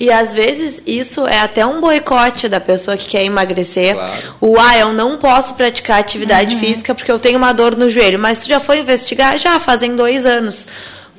E 0.00 0.10
às 0.10 0.32
vezes 0.32 0.82
isso 0.86 1.26
é 1.26 1.40
até 1.40 1.66
um 1.66 1.78
boicote 1.78 2.48
da 2.48 2.58
pessoa 2.58 2.96
que 2.96 3.06
quer 3.06 3.22
emagrecer. 3.22 3.94
Claro. 3.94 4.34
O 4.40 4.58
ah, 4.58 4.78
eu 4.78 4.94
não 4.94 5.18
posso 5.18 5.52
praticar 5.52 6.00
atividade 6.00 6.54
uhum. 6.54 6.60
física 6.60 6.94
porque 6.94 7.12
eu 7.12 7.18
tenho 7.18 7.36
uma 7.36 7.52
dor 7.52 7.76
no 7.76 7.90
joelho. 7.90 8.18
Mas 8.18 8.38
tu 8.38 8.48
já 8.48 8.58
foi 8.58 8.80
investigar? 8.80 9.36
Já, 9.36 9.60
fazem 9.60 9.94
dois 9.94 10.24
anos. 10.24 10.66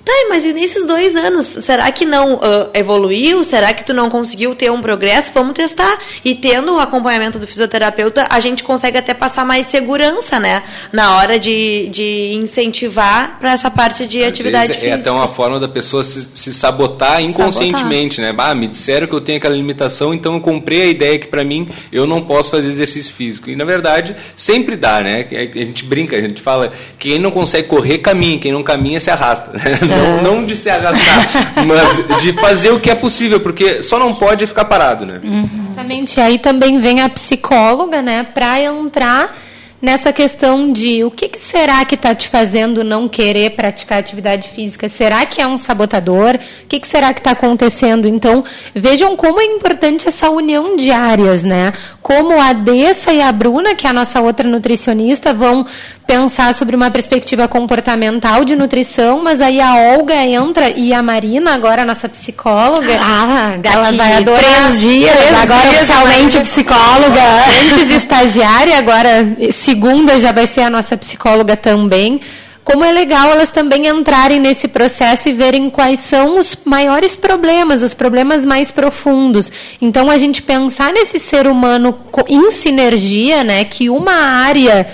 Tá, 0.04 0.12
mas 0.30 0.44
e 0.46 0.54
nesses 0.54 0.86
dois 0.88 1.16
anos, 1.16 1.46
será 1.46 1.92
que 1.92 2.06
não 2.06 2.36
uh, 2.36 2.70
evoluiu? 2.74 3.44
Será 3.44 3.72
que 3.74 3.86
tu 3.86 3.94
não 3.94 4.10
conseguiu 4.10 4.56
ter 4.56 4.72
um 4.72 4.82
progresso? 4.82 5.32
Vamos 5.34 5.54
testar. 5.54 5.98
E 6.26 6.34
tendo 6.34 6.76
o 6.76 6.80
acompanhamento 6.80 7.38
do 7.38 7.46
fisioterapeuta, 7.46 8.26
a 8.30 8.40
gente 8.40 8.64
consegue 8.64 8.98
até 8.98 9.14
passar 9.14 9.46
mais 9.46 9.68
segurança, 9.68 10.40
né? 10.40 10.64
Na 10.92 11.18
hora 11.18 11.38
de, 11.38 11.88
de 11.90 12.34
incentivar 12.34 13.38
para 13.40 13.52
essa 13.52 13.70
parte 13.70 14.08
de 14.08 14.24
Às 14.24 14.30
atividade 14.30 14.74
física. 14.74 14.88
É 14.88 14.94
até 14.94 15.12
uma 15.12 15.28
forma 15.28 15.60
da 15.60 15.68
pessoa 15.68 16.04
se, 16.04 16.30
se 16.34 16.52
sabotar 16.52 17.22
inconscientemente, 17.22 18.16
sabotar. 18.16 18.34
né? 18.34 18.38
Bah, 18.38 18.56
me 18.56 18.68
disseram 18.68 19.06
que 19.06 19.14
eu 19.14 19.22
tenho 19.22 19.38
aquela 19.38 19.56
limitação, 19.56 20.14
então 20.14 20.34
eu 20.34 20.42
comprei 20.42 20.82
a 20.82 20.86
ideia 20.88 21.20
que 21.20 21.28
para 21.28 21.44
mim 21.44 21.68
eu 21.92 22.08
não 22.08 22.22
posso 22.24 22.50
fazer 22.50 22.68
exercício 22.68 23.14
físico. 23.14 23.50
E 23.50 23.56
na 23.56 23.66
verdade, 23.66 24.16
sempre 24.36 24.76
dá, 24.76 25.02
né? 25.02 25.28
A 25.32 25.60
gente 25.60 25.86
brinca, 25.86 26.16
a 26.16 26.22
gente 26.22 26.42
fala, 26.42 26.72
quem 26.98 27.20
não 27.20 27.30
consegue 27.30 27.68
correr, 27.68 28.00
caminha, 28.00 28.40
quem 28.40 28.52
não 28.52 28.64
caminha, 28.64 29.00
se 29.00 29.12
arrasta. 29.12 29.52
Né? 29.52 29.91
Não, 29.98 30.22
não 30.22 30.44
de 30.44 30.56
se 30.56 30.70
arrastar, 30.70 31.28
mas 31.68 32.22
de 32.22 32.34
fazer 32.34 32.72
o 32.72 32.80
que 32.80 32.90
é 32.90 32.96
possível, 32.96 33.40
porque 33.40 33.84
só 33.84 34.00
não 34.00 34.16
pode 34.16 34.46
ficar 34.46 34.66
parado, 34.66 35.06
né? 35.06 35.20
Uhum. 35.24 35.50
Exatamente. 35.72 36.20
Aí 36.20 36.38
também 36.38 36.80
vem 36.80 37.02
a 37.02 37.10
psicóloga, 37.10 38.02
né, 38.02 38.24
para 38.34 38.62
entrar 38.62 39.36
nessa 39.82 40.14
questão 40.14 40.72
de 40.72 41.04
o 41.04 41.10
que, 41.10 41.28
que 41.28 41.40
será 41.40 41.84
que 41.84 41.96
está 41.96 42.14
te 42.14 42.30
fazendo 42.30 42.84
não 42.84 43.08
querer 43.08 43.52
praticar 43.52 44.00
atividade 44.00 44.48
física? 44.50 44.88
Será 44.88 45.26
que 45.26 45.42
é 45.42 45.48
um 45.48 45.58
sabotador? 45.58 46.36
O 46.36 46.68
que, 46.68 46.80
que 46.80 46.88
será 46.88 47.14
que 47.14 47.20
está 47.20 47.32
acontecendo? 47.32 48.08
Então, 48.08 48.44
vejam 48.76 49.16
como 49.16 49.42
é 49.42 49.46
importante 49.46 50.08
essa 50.08 50.30
união 50.30 50.76
de 50.76 50.92
áreas, 50.92 51.44
né? 51.44 51.74
Como 52.02 52.40
a 52.40 52.54
Dessa 52.54 53.12
e 53.12 53.22
a 53.22 53.32
Bruna, 53.32 53.74
que 53.74 53.88
é 53.88 53.90
a 53.90 53.94
nossa 53.94 54.22
outra 54.22 54.48
nutricionista, 54.48 55.34
vão 55.34 55.66
pensar 56.06 56.54
sobre 56.54 56.76
uma 56.76 56.92
perspectiva 56.92 57.48
comportamental 57.48 58.44
de 58.44 58.54
nutrição, 58.54 59.24
mas 59.24 59.40
aí 59.40 59.62
a 59.62 59.76
Olga 59.96 60.16
entra 60.16 60.70
e 60.70 60.94
a 60.94 61.02
Marina, 61.02 61.54
agora 61.54 61.84
a 61.84 61.86
nossa 61.86 62.10
psicóloga, 62.10 63.00
ah, 63.00 63.58
ela 63.64 63.92
vai 63.94 64.18
adorar. 64.18 64.42
Três 64.42 64.82
dias, 64.82 65.16
três 65.16 65.34
agora 65.34 65.62
dias, 65.62 65.76
oficialmente 65.76 66.40
psicóloga. 66.40 67.22
Antes 67.62 67.96
estagiária, 67.96 68.78
agora 68.78 69.10
segunda 69.72 70.20
já 70.20 70.34
vai 70.34 70.46
ser 70.46 70.62
a 70.62 70.70
nossa 70.70 70.98
psicóloga 70.98 71.56
também. 71.56 72.20
Como 72.62 72.84
é 72.84 72.92
legal 72.92 73.32
elas 73.32 73.50
também 73.50 73.88
entrarem 73.88 74.40
nesse 74.40 74.68
processo 74.68 75.30
e 75.30 75.34
verem 75.34 75.70
quais 75.70 76.00
são 76.00 76.38
os 76.38 76.58
maiores 76.66 77.16
problemas, 77.16 77.82
os 77.82 77.94
problemas 77.94 78.46
mais 78.46 78.70
profundos. 78.70 79.50
Então 79.82 80.12
a 80.12 80.18
gente 80.18 80.42
pensar 80.42 80.92
nesse 80.92 81.20
ser 81.20 81.48
humano 81.48 81.98
em 82.28 82.52
sinergia, 82.52 83.44
né, 83.46 83.64
que 83.64 83.90
uma 83.90 84.14
área 84.14 84.88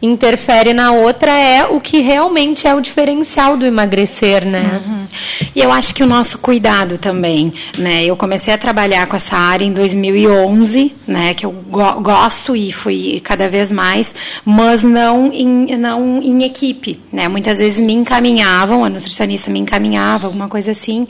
interfere 0.00 0.72
na 0.72 0.92
outra 0.92 1.30
é 1.30 1.64
o 1.64 1.78
que 1.78 2.00
realmente 2.00 2.66
é 2.66 2.74
o 2.74 2.80
diferencial 2.80 3.56
do 3.56 3.66
emagrecer, 3.66 4.44
né? 4.44 4.80
Uhum. 4.84 5.01
E 5.54 5.60
eu 5.60 5.72
acho 5.72 5.94
que 5.94 6.02
o 6.02 6.06
nosso 6.06 6.38
cuidado 6.38 6.98
também, 6.98 7.52
né? 7.76 8.04
Eu 8.04 8.16
comecei 8.16 8.52
a 8.52 8.58
trabalhar 8.58 9.06
com 9.06 9.16
essa 9.16 9.36
área 9.36 9.64
em 9.64 9.72
2011, 9.72 10.94
né? 11.06 11.34
Que 11.34 11.46
eu 11.46 11.52
go 11.52 12.00
gosto 12.00 12.56
e 12.56 12.72
fui 12.72 13.20
cada 13.22 13.48
vez 13.48 13.72
mais, 13.72 14.14
mas 14.44 14.82
não 14.82 15.32
em, 15.32 15.76
não 15.76 16.22
em 16.22 16.44
equipe, 16.44 17.00
né? 17.12 17.28
Muitas 17.28 17.58
vezes 17.58 17.80
me 17.80 17.92
encaminhavam, 17.92 18.84
a 18.84 18.90
nutricionista 18.90 19.50
me 19.50 19.58
encaminhava, 19.58 20.26
alguma 20.26 20.48
coisa 20.48 20.70
assim, 20.70 21.06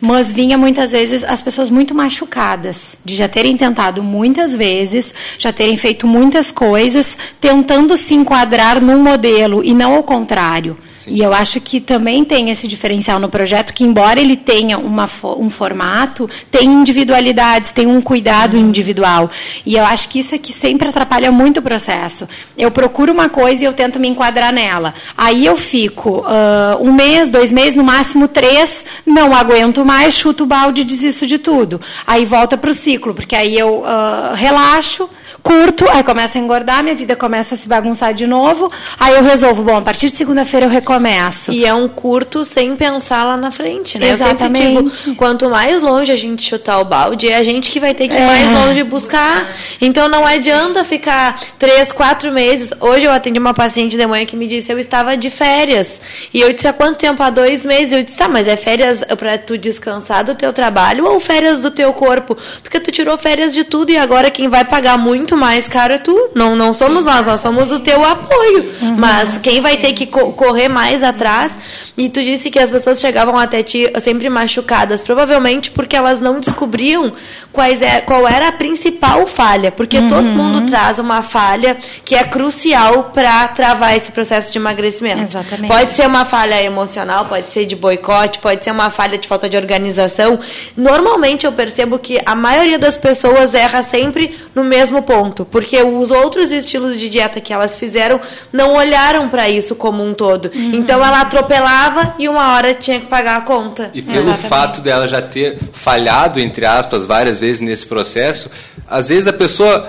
mas 0.00 0.32
vinha 0.32 0.58
muitas 0.58 0.92
vezes 0.92 1.24
as 1.24 1.42
pessoas 1.42 1.70
muito 1.70 1.94
machucadas, 1.94 2.96
de 3.04 3.14
já 3.14 3.28
terem 3.28 3.56
tentado 3.56 4.02
muitas 4.02 4.54
vezes, 4.54 5.14
já 5.38 5.52
terem 5.52 5.76
feito 5.76 6.06
muitas 6.06 6.50
coisas, 6.50 7.16
tentando 7.40 7.96
se 7.96 8.14
enquadrar 8.14 8.80
num 8.80 9.02
modelo 9.02 9.62
e 9.64 9.74
não 9.74 9.94
ao 9.94 10.02
contrário. 10.02 10.76
Sim. 11.02 11.14
E 11.14 11.20
eu 11.20 11.32
acho 11.32 11.60
que 11.60 11.80
também 11.80 12.24
tem 12.24 12.50
esse 12.50 12.68
diferencial 12.68 13.18
no 13.18 13.28
projeto, 13.28 13.72
que 13.72 13.82
embora 13.82 14.20
ele 14.20 14.36
tenha 14.36 14.78
uma, 14.78 15.10
um 15.36 15.50
formato, 15.50 16.30
tem 16.48 16.64
individualidades, 16.64 17.72
tem 17.72 17.88
um 17.88 18.00
cuidado 18.00 18.56
individual. 18.56 19.28
E 19.66 19.74
eu 19.74 19.84
acho 19.84 20.08
que 20.08 20.20
isso 20.20 20.32
é 20.32 20.38
que 20.38 20.52
sempre 20.52 20.86
atrapalha 20.88 21.32
muito 21.32 21.58
o 21.58 21.62
processo. 21.62 22.28
Eu 22.56 22.70
procuro 22.70 23.12
uma 23.12 23.28
coisa 23.28 23.64
e 23.64 23.66
eu 23.66 23.72
tento 23.72 23.98
me 23.98 24.06
enquadrar 24.06 24.52
nela. 24.52 24.94
Aí 25.18 25.44
eu 25.44 25.56
fico 25.56 26.20
uh, 26.20 26.80
um 26.80 26.92
mês, 26.92 27.28
dois 27.28 27.50
meses, 27.50 27.74
no 27.74 27.82
máximo 27.82 28.28
três, 28.28 28.84
não 29.04 29.34
aguento 29.34 29.84
mais, 29.84 30.14
chuto 30.14 30.44
o 30.44 30.46
balde 30.46 30.82
e 30.82 30.84
desisto 30.84 31.26
de 31.26 31.38
tudo. 31.38 31.80
Aí 32.06 32.24
volta 32.24 32.56
para 32.56 32.70
o 32.70 32.74
ciclo, 32.74 33.12
porque 33.12 33.34
aí 33.34 33.58
eu 33.58 33.80
uh, 33.80 34.34
relaxo, 34.36 35.10
curto, 35.42 35.84
aí 35.90 36.02
começa 36.02 36.38
a 36.38 36.40
engordar, 36.40 36.82
minha 36.82 36.94
vida 36.94 37.16
começa 37.16 37.54
a 37.54 37.58
se 37.58 37.68
bagunçar 37.68 38.14
de 38.14 38.26
novo, 38.26 38.70
aí 38.98 39.14
eu 39.14 39.22
resolvo, 39.22 39.62
bom, 39.62 39.76
a 39.76 39.82
partir 39.82 40.10
de 40.10 40.16
segunda-feira 40.16 40.66
eu 40.66 40.70
recomeço. 40.70 41.52
E 41.52 41.64
é 41.64 41.74
um 41.74 41.88
curto 41.88 42.44
sem 42.44 42.76
pensar 42.76 43.24
lá 43.24 43.36
na 43.36 43.50
frente, 43.50 43.98
né? 43.98 44.10
Exatamente. 44.10 45.02
Digo, 45.04 45.16
quanto 45.16 45.50
mais 45.50 45.82
longe 45.82 46.12
a 46.12 46.16
gente 46.16 46.42
chutar 46.42 46.78
o 46.78 46.84
balde, 46.84 47.28
é 47.28 47.36
a 47.36 47.42
gente 47.42 47.70
que 47.70 47.80
vai 47.80 47.94
ter 47.94 48.08
que 48.08 48.14
ir 48.14 48.20
é. 48.20 48.26
mais 48.26 48.50
longe 48.52 48.82
buscar. 48.84 49.48
Então 49.80 50.08
não 50.08 50.26
adianta 50.26 50.84
ficar 50.84 51.40
três, 51.58 51.92
quatro 51.92 52.30
meses. 52.30 52.70
Hoje 52.80 53.04
eu 53.04 53.12
atendi 53.12 53.38
uma 53.38 53.54
paciente 53.54 53.96
de 53.96 54.06
manhã 54.06 54.24
que 54.24 54.36
me 54.36 54.46
disse 54.46 54.72
eu 54.72 54.78
estava 54.78 55.16
de 55.16 55.30
férias. 55.30 56.00
E 56.32 56.40
eu 56.40 56.52
disse 56.52 56.68
há 56.68 56.72
quanto 56.72 56.98
tempo? 56.98 57.22
Há 57.22 57.30
dois 57.30 57.64
meses. 57.64 57.92
Eu 57.92 58.02
disse, 58.02 58.16
tá, 58.16 58.28
mas 58.28 58.46
é 58.46 58.56
férias 58.56 59.04
para 59.18 59.36
tu 59.38 59.58
descansar 59.58 60.24
do 60.24 60.34
teu 60.34 60.52
trabalho 60.52 61.06
ou 61.06 61.18
férias 61.18 61.60
do 61.60 61.70
teu 61.70 61.92
corpo? 61.92 62.36
Porque 62.62 62.78
tu 62.78 62.92
tirou 62.92 63.18
férias 63.18 63.52
de 63.52 63.64
tudo 63.64 63.90
e 63.90 63.96
agora 63.96 64.30
quem 64.30 64.48
vai 64.48 64.64
pagar 64.64 64.96
muito 64.96 65.31
muito 65.32 65.36
mais 65.36 65.66
caro 65.66 65.94
é 65.94 65.98
tu. 65.98 66.30
Não, 66.34 66.54
não 66.54 66.74
somos 66.74 67.04
nós, 67.04 67.26
nós 67.26 67.40
somos 67.40 67.72
o 67.72 67.80
teu 67.80 68.04
apoio. 68.04 68.70
Uhum. 68.82 68.96
Mas 68.98 69.38
quem 69.38 69.60
vai 69.60 69.76
ter 69.76 69.92
que 69.94 70.06
co 70.06 70.32
correr 70.32 70.68
mais 70.68 71.02
atrás 71.02 71.52
e 71.96 72.08
tu 72.08 72.22
disse 72.22 72.50
que 72.50 72.58
as 72.58 72.70
pessoas 72.70 73.00
chegavam 73.00 73.38
até 73.38 73.62
ti 73.62 73.90
sempre 74.02 74.28
machucadas, 74.30 75.02
provavelmente 75.02 75.70
porque 75.70 75.94
elas 75.94 76.20
não 76.20 76.40
descobriam 76.40 77.12
quais 77.52 77.82
é, 77.82 78.00
qual 78.00 78.26
era 78.26 78.48
a 78.48 78.52
principal 78.52 79.26
falha, 79.26 79.70
porque 79.70 79.98
uhum. 79.98 80.08
todo 80.08 80.24
mundo 80.24 80.66
traz 80.66 80.98
uma 80.98 81.22
falha 81.22 81.76
que 82.02 82.14
é 82.14 82.24
crucial 82.24 83.10
para 83.14 83.46
travar 83.48 83.94
esse 83.94 84.10
processo 84.10 84.50
de 84.50 84.58
emagrecimento. 84.58 85.20
Exatamente. 85.20 85.68
Pode 85.68 85.92
ser 85.92 86.06
uma 86.06 86.24
falha 86.24 86.62
emocional, 86.62 87.26
pode 87.26 87.52
ser 87.52 87.66
de 87.66 87.76
boicote, 87.76 88.38
pode 88.38 88.64
ser 88.64 88.70
uma 88.70 88.88
falha 88.88 89.18
de 89.18 89.28
falta 89.28 89.48
de 89.48 89.56
organização. 89.56 90.40
Normalmente 90.74 91.44
eu 91.44 91.52
percebo 91.52 91.98
que 91.98 92.18
a 92.24 92.34
maioria 92.34 92.78
das 92.78 92.96
pessoas 92.96 93.54
erra 93.54 93.82
sempre 93.82 94.34
no 94.54 94.64
mesmo 94.64 95.02
ponto, 95.02 95.44
porque 95.44 95.82
os 95.82 96.10
outros 96.10 96.52
estilos 96.52 96.98
de 96.98 97.10
dieta 97.10 97.38
que 97.38 97.52
elas 97.52 97.76
fizeram 97.76 98.18
não 98.50 98.74
olharam 98.74 99.28
para 99.28 99.50
isso 99.50 99.74
como 99.74 100.02
um 100.02 100.14
todo. 100.14 100.50
Uhum. 100.54 100.70
Então 100.72 101.04
ela 101.04 101.20
atropelava 101.20 101.81
e 102.18 102.28
uma 102.28 102.52
hora 102.54 102.74
tinha 102.74 103.00
que 103.00 103.06
pagar 103.06 103.38
a 103.38 103.40
conta. 103.42 103.90
E 103.94 104.02
pelo 104.02 104.18
Exatamente. 104.18 104.48
fato 104.48 104.80
dela 104.80 105.08
já 105.08 105.22
ter 105.22 105.58
falhado, 105.72 106.38
entre 106.40 106.64
aspas, 106.66 107.04
várias 107.04 107.38
vezes 107.38 107.60
nesse 107.60 107.86
processo, 107.86 108.50
às 108.88 109.08
vezes 109.08 109.26
a 109.26 109.32
pessoa 109.32 109.88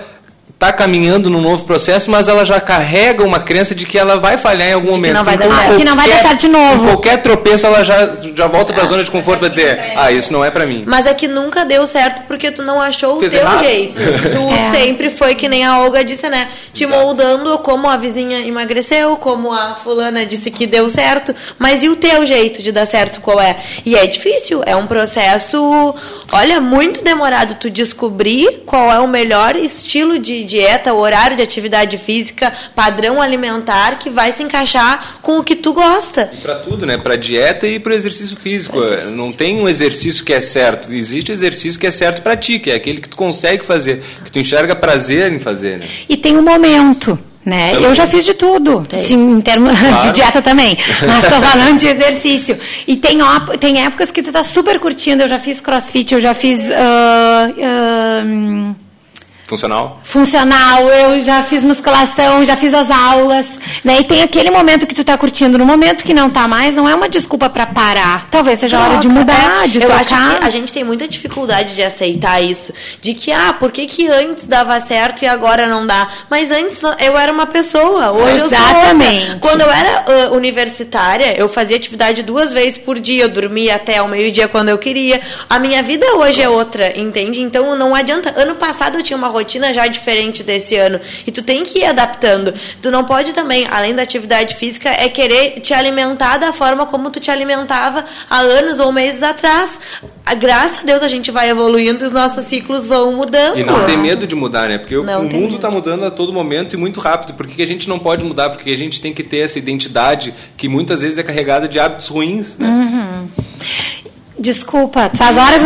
está 0.54 0.72
caminhando 0.72 1.28
num 1.28 1.40
novo 1.40 1.64
processo, 1.64 2.10
mas 2.10 2.28
ela 2.28 2.44
já 2.44 2.60
carrega 2.60 3.22
uma 3.22 3.38
crença 3.38 3.74
de 3.74 3.84
que 3.84 3.98
ela 3.98 4.16
vai 4.16 4.38
falhar 4.38 4.68
em 4.68 4.72
algum 4.72 4.92
momento. 4.92 5.12
Que 5.12 5.16
não 5.18 5.24
vai, 5.24 5.36
dar, 5.36 5.50
certo. 5.50 5.76
que 5.76 5.84
não 5.84 5.96
vai 5.96 6.08
dar 6.08 6.16
certo 6.18 6.40
de 6.40 6.48
novo. 6.48 6.86
qualquer 6.86 7.20
tropeço, 7.20 7.66
ela 7.66 7.84
já, 7.84 8.14
já 8.34 8.46
volta 8.46 8.72
para 8.72 8.84
a 8.84 8.86
zona 8.86 9.04
de 9.04 9.10
conforto 9.10 9.40
para 9.40 9.48
dizer, 9.48 9.92
ah, 9.96 10.10
isso 10.10 10.32
não 10.32 10.44
é 10.44 10.50
para 10.50 10.64
mim. 10.64 10.82
Mas 10.86 11.06
é 11.06 11.12
que 11.12 11.28
nunca 11.28 11.64
deu 11.64 11.86
certo 11.86 12.22
porque 12.26 12.50
tu 12.50 12.62
não 12.62 12.80
achou 12.80 13.18
Fez 13.20 13.34
o 13.34 13.36
teu 13.36 13.44
errado. 13.44 13.64
jeito. 13.64 14.00
Tu 14.00 14.52
é. 14.54 14.70
sempre 14.70 15.10
foi 15.10 15.34
que 15.34 15.48
nem 15.48 15.64
a 15.64 15.80
Olga 15.80 16.04
disse, 16.04 16.28
né? 16.28 16.48
Te 16.72 16.84
Exato. 16.84 16.98
moldando 16.98 17.58
como 17.58 17.88
a 17.88 17.96
vizinha 17.96 18.38
emagreceu, 18.46 19.16
como 19.16 19.52
a 19.52 19.74
fulana 19.74 20.24
disse 20.24 20.50
que 20.50 20.66
deu 20.66 20.88
certo, 20.88 21.34
mas 21.58 21.82
e 21.82 21.88
o 21.88 21.96
teu 21.96 22.24
jeito 22.24 22.62
de 22.62 22.72
dar 22.72 22.86
certo 22.86 23.20
qual 23.20 23.40
é? 23.40 23.56
E 23.84 23.96
é 23.96 24.06
difícil, 24.06 24.62
é 24.64 24.74
um 24.74 24.86
processo, 24.86 25.94
olha, 26.32 26.60
muito 26.60 27.02
demorado 27.02 27.56
tu 27.56 27.68
descobrir 27.68 28.62
qual 28.64 28.90
é 28.90 28.98
o 29.00 29.08
melhor 29.08 29.56
estilo 29.56 30.18
de 30.18 30.43
dieta, 30.44 30.92
horário 30.92 31.36
de 31.36 31.42
atividade 31.42 31.98
física, 31.98 32.52
padrão 32.74 33.20
alimentar 33.20 33.98
que 33.98 34.10
vai 34.10 34.32
se 34.32 34.42
encaixar 34.42 35.18
com 35.22 35.38
o 35.38 35.44
que 35.44 35.56
tu 35.56 35.72
gosta. 35.72 36.30
E 36.32 36.36
para 36.38 36.56
tudo, 36.56 36.86
né? 36.86 36.98
Para 36.98 37.16
dieta 37.16 37.66
e 37.66 37.78
para 37.78 37.94
exercício 37.94 38.36
físico. 38.36 38.78
Exercício. 38.78 39.16
Não 39.16 39.32
tem 39.32 39.60
um 39.60 39.68
exercício 39.68 40.24
que 40.24 40.32
é 40.32 40.40
certo. 40.40 40.92
Existe 40.92 41.32
um 41.32 41.34
exercício 41.34 41.80
que 41.80 41.86
é 41.86 41.90
certo 41.90 42.22
para 42.22 42.36
ti, 42.36 42.58
que 42.58 42.70
é 42.70 42.74
aquele 42.74 43.00
que 43.00 43.08
tu 43.08 43.16
consegue 43.16 43.64
fazer, 43.64 44.02
que 44.24 44.30
tu 44.30 44.38
enxerga 44.38 44.74
prazer 44.74 45.32
em 45.32 45.38
fazer. 45.38 45.78
Né? 45.78 45.88
E 46.08 46.16
tem 46.16 46.36
um 46.36 46.42
momento. 46.42 47.18
Né? 47.44 47.72
Eu 47.74 47.94
já 47.94 48.06
fiz 48.06 48.24
de 48.24 48.32
tudo, 48.32 48.86
sim, 49.02 49.32
em 49.32 49.40
termos 49.42 49.76
claro. 49.78 50.06
de 50.06 50.12
dieta 50.12 50.40
também, 50.40 50.78
mas 51.06 51.24
estou 51.24 51.42
falando 51.44 51.78
de 51.78 51.86
exercício. 51.86 52.58
E 52.86 52.96
tem, 52.96 53.18
tem 53.60 53.84
épocas 53.84 54.10
que 54.10 54.22
tu 54.22 54.28
está 54.28 54.42
super 54.42 54.80
curtindo, 54.80 55.22
eu 55.22 55.28
já 55.28 55.38
fiz 55.38 55.60
crossfit, 55.60 56.14
eu 56.14 56.22
já 56.22 56.32
fiz 56.32 56.60
uh, 56.60 57.50
uh, 57.50 58.76
Funcional? 59.46 60.00
Funcional, 60.02 60.88
eu 60.88 61.20
já 61.20 61.42
fiz 61.42 61.62
musculação, 61.62 62.44
já 62.44 62.56
fiz 62.56 62.72
as 62.72 62.90
aulas, 62.90 63.46
né? 63.84 64.00
E 64.00 64.04
tem 64.04 64.22
aquele 64.22 64.50
momento 64.50 64.86
que 64.86 64.94
tu 64.94 65.04
tá 65.04 65.18
curtindo, 65.18 65.58
no 65.58 65.66
momento 65.66 66.02
que 66.02 66.14
não 66.14 66.30
tá 66.30 66.48
mais, 66.48 66.74
não 66.74 66.88
é 66.88 66.94
uma 66.94 67.10
desculpa 67.10 67.50
para 67.50 67.66
parar. 67.66 68.26
Talvez 68.30 68.58
seja 68.58 68.78
a 68.78 68.82
hora 68.82 68.96
de 68.98 69.08
mudar, 69.08 69.64
é. 69.64 69.68
de 69.68 69.82
eu 69.82 69.86
trocar. 69.86 70.30
Acho 70.30 70.40
que 70.40 70.46
a 70.46 70.50
gente 70.50 70.72
tem 70.72 70.82
muita 70.82 71.06
dificuldade 71.06 71.74
de 71.74 71.82
aceitar 71.82 72.40
isso, 72.42 72.72
de 73.02 73.12
que 73.12 73.30
ah, 73.32 73.52
por 73.52 73.70
que, 73.70 73.86
que 73.86 74.08
antes 74.08 74.46
dava 74.46 74.80
certo 74.80 75.22
e 75.22 75.26
agora 75.26 75.66
não 75.66 75.86
dá? 75.86 76.08
Mas 76.30 76.50
antes 76.50 76.80
eu 77.00 77.18
era 77.18 77.30
uma 77.30 77.46
pessoa, 77.46 78.12
hoje 78.12 78.44
Exatamente. 78.44 78.50
eu 78.50 79.20
sou 79.20 79.34
outra. 79.34 79.38
Quando 79.40 79.60
eu 79.60 79.70
era 79.70 80.30
uh, 80.30 80.36
universitária, 80.36 81.34
eu 81.36 81.50
fazia 81.50 81.76
atividade 81.76 82.22
duas 82.22 82.50
vezes 82.50 82.78
por 82.78 82.98
dia, 82.98 83.24
eu 83.24 83.28
dormia 83.28 83.74
até 83.74 84.00
o 84.00 84.08
meio-dia 84.08 84.48
quando 84.48 84.70
eu 84.70 84.78
queria. 84.78 85.20
A 85.50 85.58
minha 85.58 85.82
vida 85.82 86.06
hoje 86.16 86.40
é 86.40 86.48
outra, 86.48 86.98
entende? 86.98 87.40
Então 87.42 87.76
não 87.76 87.94
adianta. 87.94 88.32
Ano 88.40 88.54
passado 88.54 88.96
eu 88.96 89.02
tinha 89.02 89.16
uma 89.16 89.33
rotina 89.34 89.72
já 89.72 89.86
diferente 89.86 90.42
desse 90.42 90.76
ano. 90.76 91.00
E 91.26 91.30
tu 91.30 91.42
tem 91.42 91.64
que 91.64 91.80
ir 91.80 91.84
adaptando. 91.84 92.54
Tu 92.80 92.90
não 92.90 93.04
pode 93.04 93.32
também, 93.32 93.66
além 93.70 93.94
da 93.94 94.02
atividade 94.02 94.54
física, 94.54 94.88
é 94.88 95.08
querer 95.08 95.60
te 95.60 95.74
alimentar 95.74 96.38
da 96.38 96.52
forma 96.52 96.86
como 96.86 97.10
tu 97.10 97.20
te 97.20 97.30
alimentava 97.30 98.04
há 98.30 98.38
anos 98.38 98.78
ou 98.78 98.92
meses 98.92 99.22
atrás. 99.22 99.80
Graças 100.38 100.80
a 100.80 100.82
Deus 100.82 101.02
a 101.02 101.08
gente 101.08 101.30
vai 101.30 101.50
evoluindo, 101.50 102.04
os 102.04 102.12
nossos 102.12 102.44
ciclos 102.44 102.86
vão 102.86 103.12
mudando. 103.12 103.58
E 103.58 103.64
não 103.64 103.84
tem 103.84 103.96
medo 103.96 104.26
de 104.26 104.34
mudar, 104.34 104.68
né? 104.68 104.78
Porque 104.78 104.96
não 104.96 105.22
o 105.22 105.32
mundo 105.32 105.56
está 105.56 105.70
mudando 105.70 106.04
a 106.04 106.10
todo 106.10 106.32
momento 106.32 106.74
e 106.74 106.76
muito 106.76 107.00
rápido. 107.00 107.34
Por 107.34 107.46
que 107.46 107.62
a 107.62 107.66
gente 107.66 107.88
não 107.88 107.98
pode 107.98 108.24
mudar? 108.24 108.50
Porque 108.50 108.70
a 108.70 108.76
gente 108.76 109.00
tem 109.00 109.12
que 109.12 109.22
ter 109.22 109.38
essa 109.38 109.58
identidade 109.58 110.32
que 110.56 110.68
muitas 110.68 111.02
vezes 111.02 111.18
é 111.18 111.22
carregada 111.22 111.68
de 111.68 111.78
hábitos 111.78 112.08
ruins. 112.08 112.56
Né? 112.56 112.68
Uhum. 112.68 113.28
Desculpa, 114.36 115.10
faz 115.14 115.36
horas. 115.36 115.62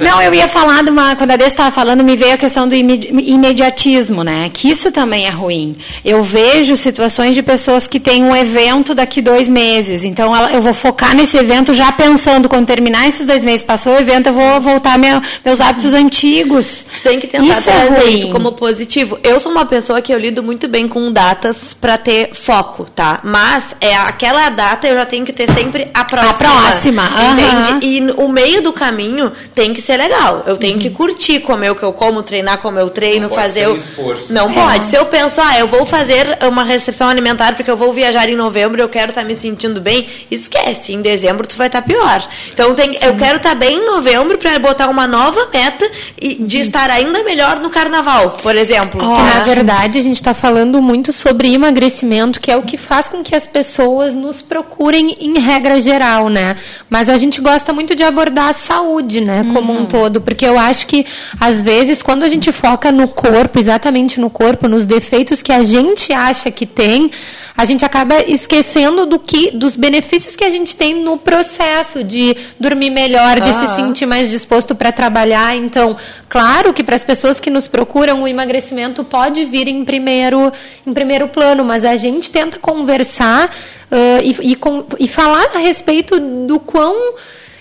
Não, 0.00 0.20
eu 0.20 0.34
ia 0.34 0.48
falar 0.48 0.82
de 0.82 0.90
uma. 0.90 1.14
Quando 1.14 1.30
a 1.30 1.36
Dê 1.36 1.44
estava 1.44 1.70
falando, 1.70 2.02
me 2.02 2.16
veio 2.16 2.34
a 2.34 2.36
questão 2.36 2.68
do 2.68 2.74
imediatismo, 2.74 4.24
né? 4.24 4.50
Que 4.52 4.70
isso 4.70 4.90
também 4.90 5.26
é 5.26 5.30
ruim. 5.30 5.76
Eu 6.04 6.22
vejo 6.22 6.74
situações 6.74 7.34
de 7.34 7.42
pessoas 7.42 7.86
que 7.86 8.00
têm 8.00 8.24
um 8.24 8.34
evento 8.34 8.92
daqui 8.92 9.22
dois 9.22 9.48
meses. 9.48 10.04
Então, 10.04 10.34
eu 10.48 10.60
vou 10.60 10.74
focar 10.74 11.14
nesse 11.14 11.36
evento 11.36 11.72
já 11.72 11.92
pensando, 11.92 12.48
quando 12.48 12.66
terminar 12.66 13.06
esses 13.06 13.24
dois 13.24 13.44
meses, 13.44 13.62
passou 13.62 13.94
o 13.94 13.98
evento, 13.98 14.26
eu 14.26 14.34
vou 14.34 14.60
voltar 14.60 14.98
meu, 14.98 15.22
meus 15.44 15.60
hábitos 15.60 15.94
antigos. 15.94 16.84
Você 16.94 17.08
tem 17.08 17.20
que 17.20 17.28
tentar 17.28 17.44
isso 17.44 17.70
é 17.70 17.86
trazer 17.86 18.08
é 18.08 18.10
isso 18.10 18.28
como 18.30 18.52
positivo. 18.52 19.16
Eu 19.22 19.38
sou 19.38 19.52
uma 19.52 19.64
pessoa 19.64 20.02
que 20.02 20.12
eu 20.12 20.18
lido 20.18 20.42
muito 20.42 20.66
bem 20.66 20.88
com 20.88 21.12
datas 21.12 21.72
para 21.72 21.96
ter 21.96 22.34
foco, 22.34 22.84
tá? 22.84 23.20
Mas 23.22 23.76
é 23.80 23.94
aquela 23.94 24.48
data 24.48 24.88
eu 24.88 24.96
já 24.96 25.06
tenho 25.06 25.24
que 25.24 25.32
ter 25.32 25.48
sempre 25.52 25.88
a 25.94 26.04
próxima. 26.04 26.30
A 26.30 26.34
próxima. 26.34 27.10
Entende? 27.32 27.72
Uhum. 27.72 27.78
E 27.82 27.91
o 28.00 28.28
meio 28.28 28.62
do 28.62 28.72
caminho 28.72 29.32
tem 29.54 29.72
que 29.72 29.80
ser 29.80 29.96
legal. 29.96 30.42
Eu 30.46 30.56
tenho 30.56 30.74
uhum. 30.74 30.80
que 30.80 30.90
curtir 30.90 31.40
comer 31.40 31.70
o 31.70 31.76
que 31.76 31.82
eu 31.82 31.92
como, 31.92 32.22
treinar 32.22 32.58
como 32.58 32.78
eu 32.78 32.88
treino, 32.88 33.28
não 33.28 33.34
fazer. 33.34 33.66
Pode 33.66 33.78
esforço. 33.78 34.32
Não 34.32 34.50
é. 34.50 34.54
pode. 34.54 34.86
Se 34.86 34.96
eu 34.96 35.06
penso, 35.06 35.40
ah, 35.40 35.58
eu 35.58 35.66
vou 35.66 35.84
fazer 35.84 36.38
uma 36.48 36.64
restrição 36.64 37.08
alimentar 37.08 37.54
porque 37.54 37.70
eu 37.70 37.76
vou 37.76 37.92
viajar 37.92 38.28
em 38.28 38.36
novembro 38.36 38.80
e 38.80 38.82
eu 38.82 38.88
quero 38.88 39.10
estar 39.10 39.22
tá 39.22 39.26
me 39.26 39.34
sentindo 39.34 39.80
bem, 39.80 40.06
esquece. 40.30 40.92
Em 40.92 41.02
dezembro 41.02 41.46
tu 41.46 41.56
vai 41.56 41.66
estar 41.66 41.82
tá 41.82 41.86
pior. 41.86 42.26
Então 42.52 42.74
tem, 42.74 42.94
eu 43.02 43.16
quero 43.16 43.36
estar 43.36 43.50
tá 43.50 43.54
bem 43.54 43.78
em 43.78 43.86
novembro 43.86 44.38
para 44.38 44.58
botar 44.58 44.88
uma 44.88 45.06
nova 45.06 45.48
meta 45.52 45.88
e 46.20 46.34
de 46.34 46.56
uhum. 46.56 46.62
estar 46.62 46.90
ainda 46.90 47.22
melhor 47.22 47.60
no 47.60 47.70
carnaval, 47.70 48.30
por 48.42 48.56
exemplo. 48.56 49.00
Oh, 49.02 49.22
na 49.22 49.42
verdade, 49.42 49.98
a 49.98 50.02
gente 50.02 50.16
está 50.16 50.34
falando 50.34 50.80
muito 50.80 51.12
sobre 51.12 51.52
emagrecimento, 51.52 52.40
que 52.40 52.50
é 52.50 52.56
o 52.56 52.62
que 52.62 52.76
faz 52.76 53.08
com 53.08 53.22
que 53.22 53.34
as 53.34 53.46
pessoas 53.46 54.14
nos 54.14 54.42
procurem 54.42 55.16
em 55.20 55.38
regra 55.38 55.80
geral, 55.80 56.28
né? 56.28 56.56
Mas 56.88 57.08
a 57.08 57.16
gente 57.16 57.40
gosta 57.40 57.72
muito 57.72 57.81
de 57.86 58.02
abordar 58.02 58.48
a 58.48 58.52
saúde, 58.52 59.20
né, 59.20 59.44
como 59.52 59.72
uhum. 59.72 59.82
um 59.82 59.86
todo, 59.86 60.20
porque 60.20 60.46
eu 60.46 60.58
acho 60.58 60.86
que 60.86 61.04
às 61.38 61.62
vezes 61.62 62.02
quando 62.02 62.22
a 62.22 62.28
gente 62.28 62.50
foca 62.52 62.92
no 62.92 63.08
corpo, 63.08 63.58
exatamente 63.58 64.20
no 64.20 64.30
corpo, 64.30 64.68
nos 64.68 64.86
defeitos 64.86 65.42
que 65.42 65.52
a 65.52 65.62
gente 65.62 66.12
acha 66.12 66.50
que 66.50 66.66
tem, 66.66 67.10
a 67.56 67.64
gente 67.64 67.84
acaba 67.84 68.22
esquecendo 68.22 69.06
do 69.06 69.18
que 69.18 69.50
dos 69.50 69.76
benefícios 69.76 70.34
que 70.34 70.44
a 70.44 70.50
gente 70.50 70.74
tem 70.74 70.94
no 71.02 71.18
processo 71.18 72.02
de 72.02 72.36
dormir 72.58 72.90
melhor, 72.90 73.40
de 73.40 73.52
se 73.52 73.66
sentir 73.76 74.06
mais 74.06 74.30
disposto 74.30 74.74
para 74.74 74.90
trabalhar. 74.90 75.54
Então, 75.56 75.96
claro 76.28 76.72
que 76.72 76.82
para 76.82 76.96
as 76.96 77.04
pessoas 77.04 77.38
que 77.38 77.50
nos 77.50 77.68
procuram, 77.68 78.22
o 78.22 78.28
emagrecimento 78.28 79.04
pode 79.04 79.44
vir 79.44 79.68
em 79.68 79.84
primeiro, 79.84 80.50
em 80.86 80.94
primeiro 80.94 81.28
plano, 81.28 81.64
mas 81.64 81.84
a 81.84 81.96
gente 81.96 82.30
tenta 82.30 82.58
conversar 82.58 83.48
uh, 83.90 84.22
e, 84.22 84.52
e, 84.52 84.56
com, 84.56 84.84
e 84.98 85.06
falar 85.06 85.50
a 85.54 85.58
respeito 85.58 86.18
do 86.46 86.58
quão 86.58 87.14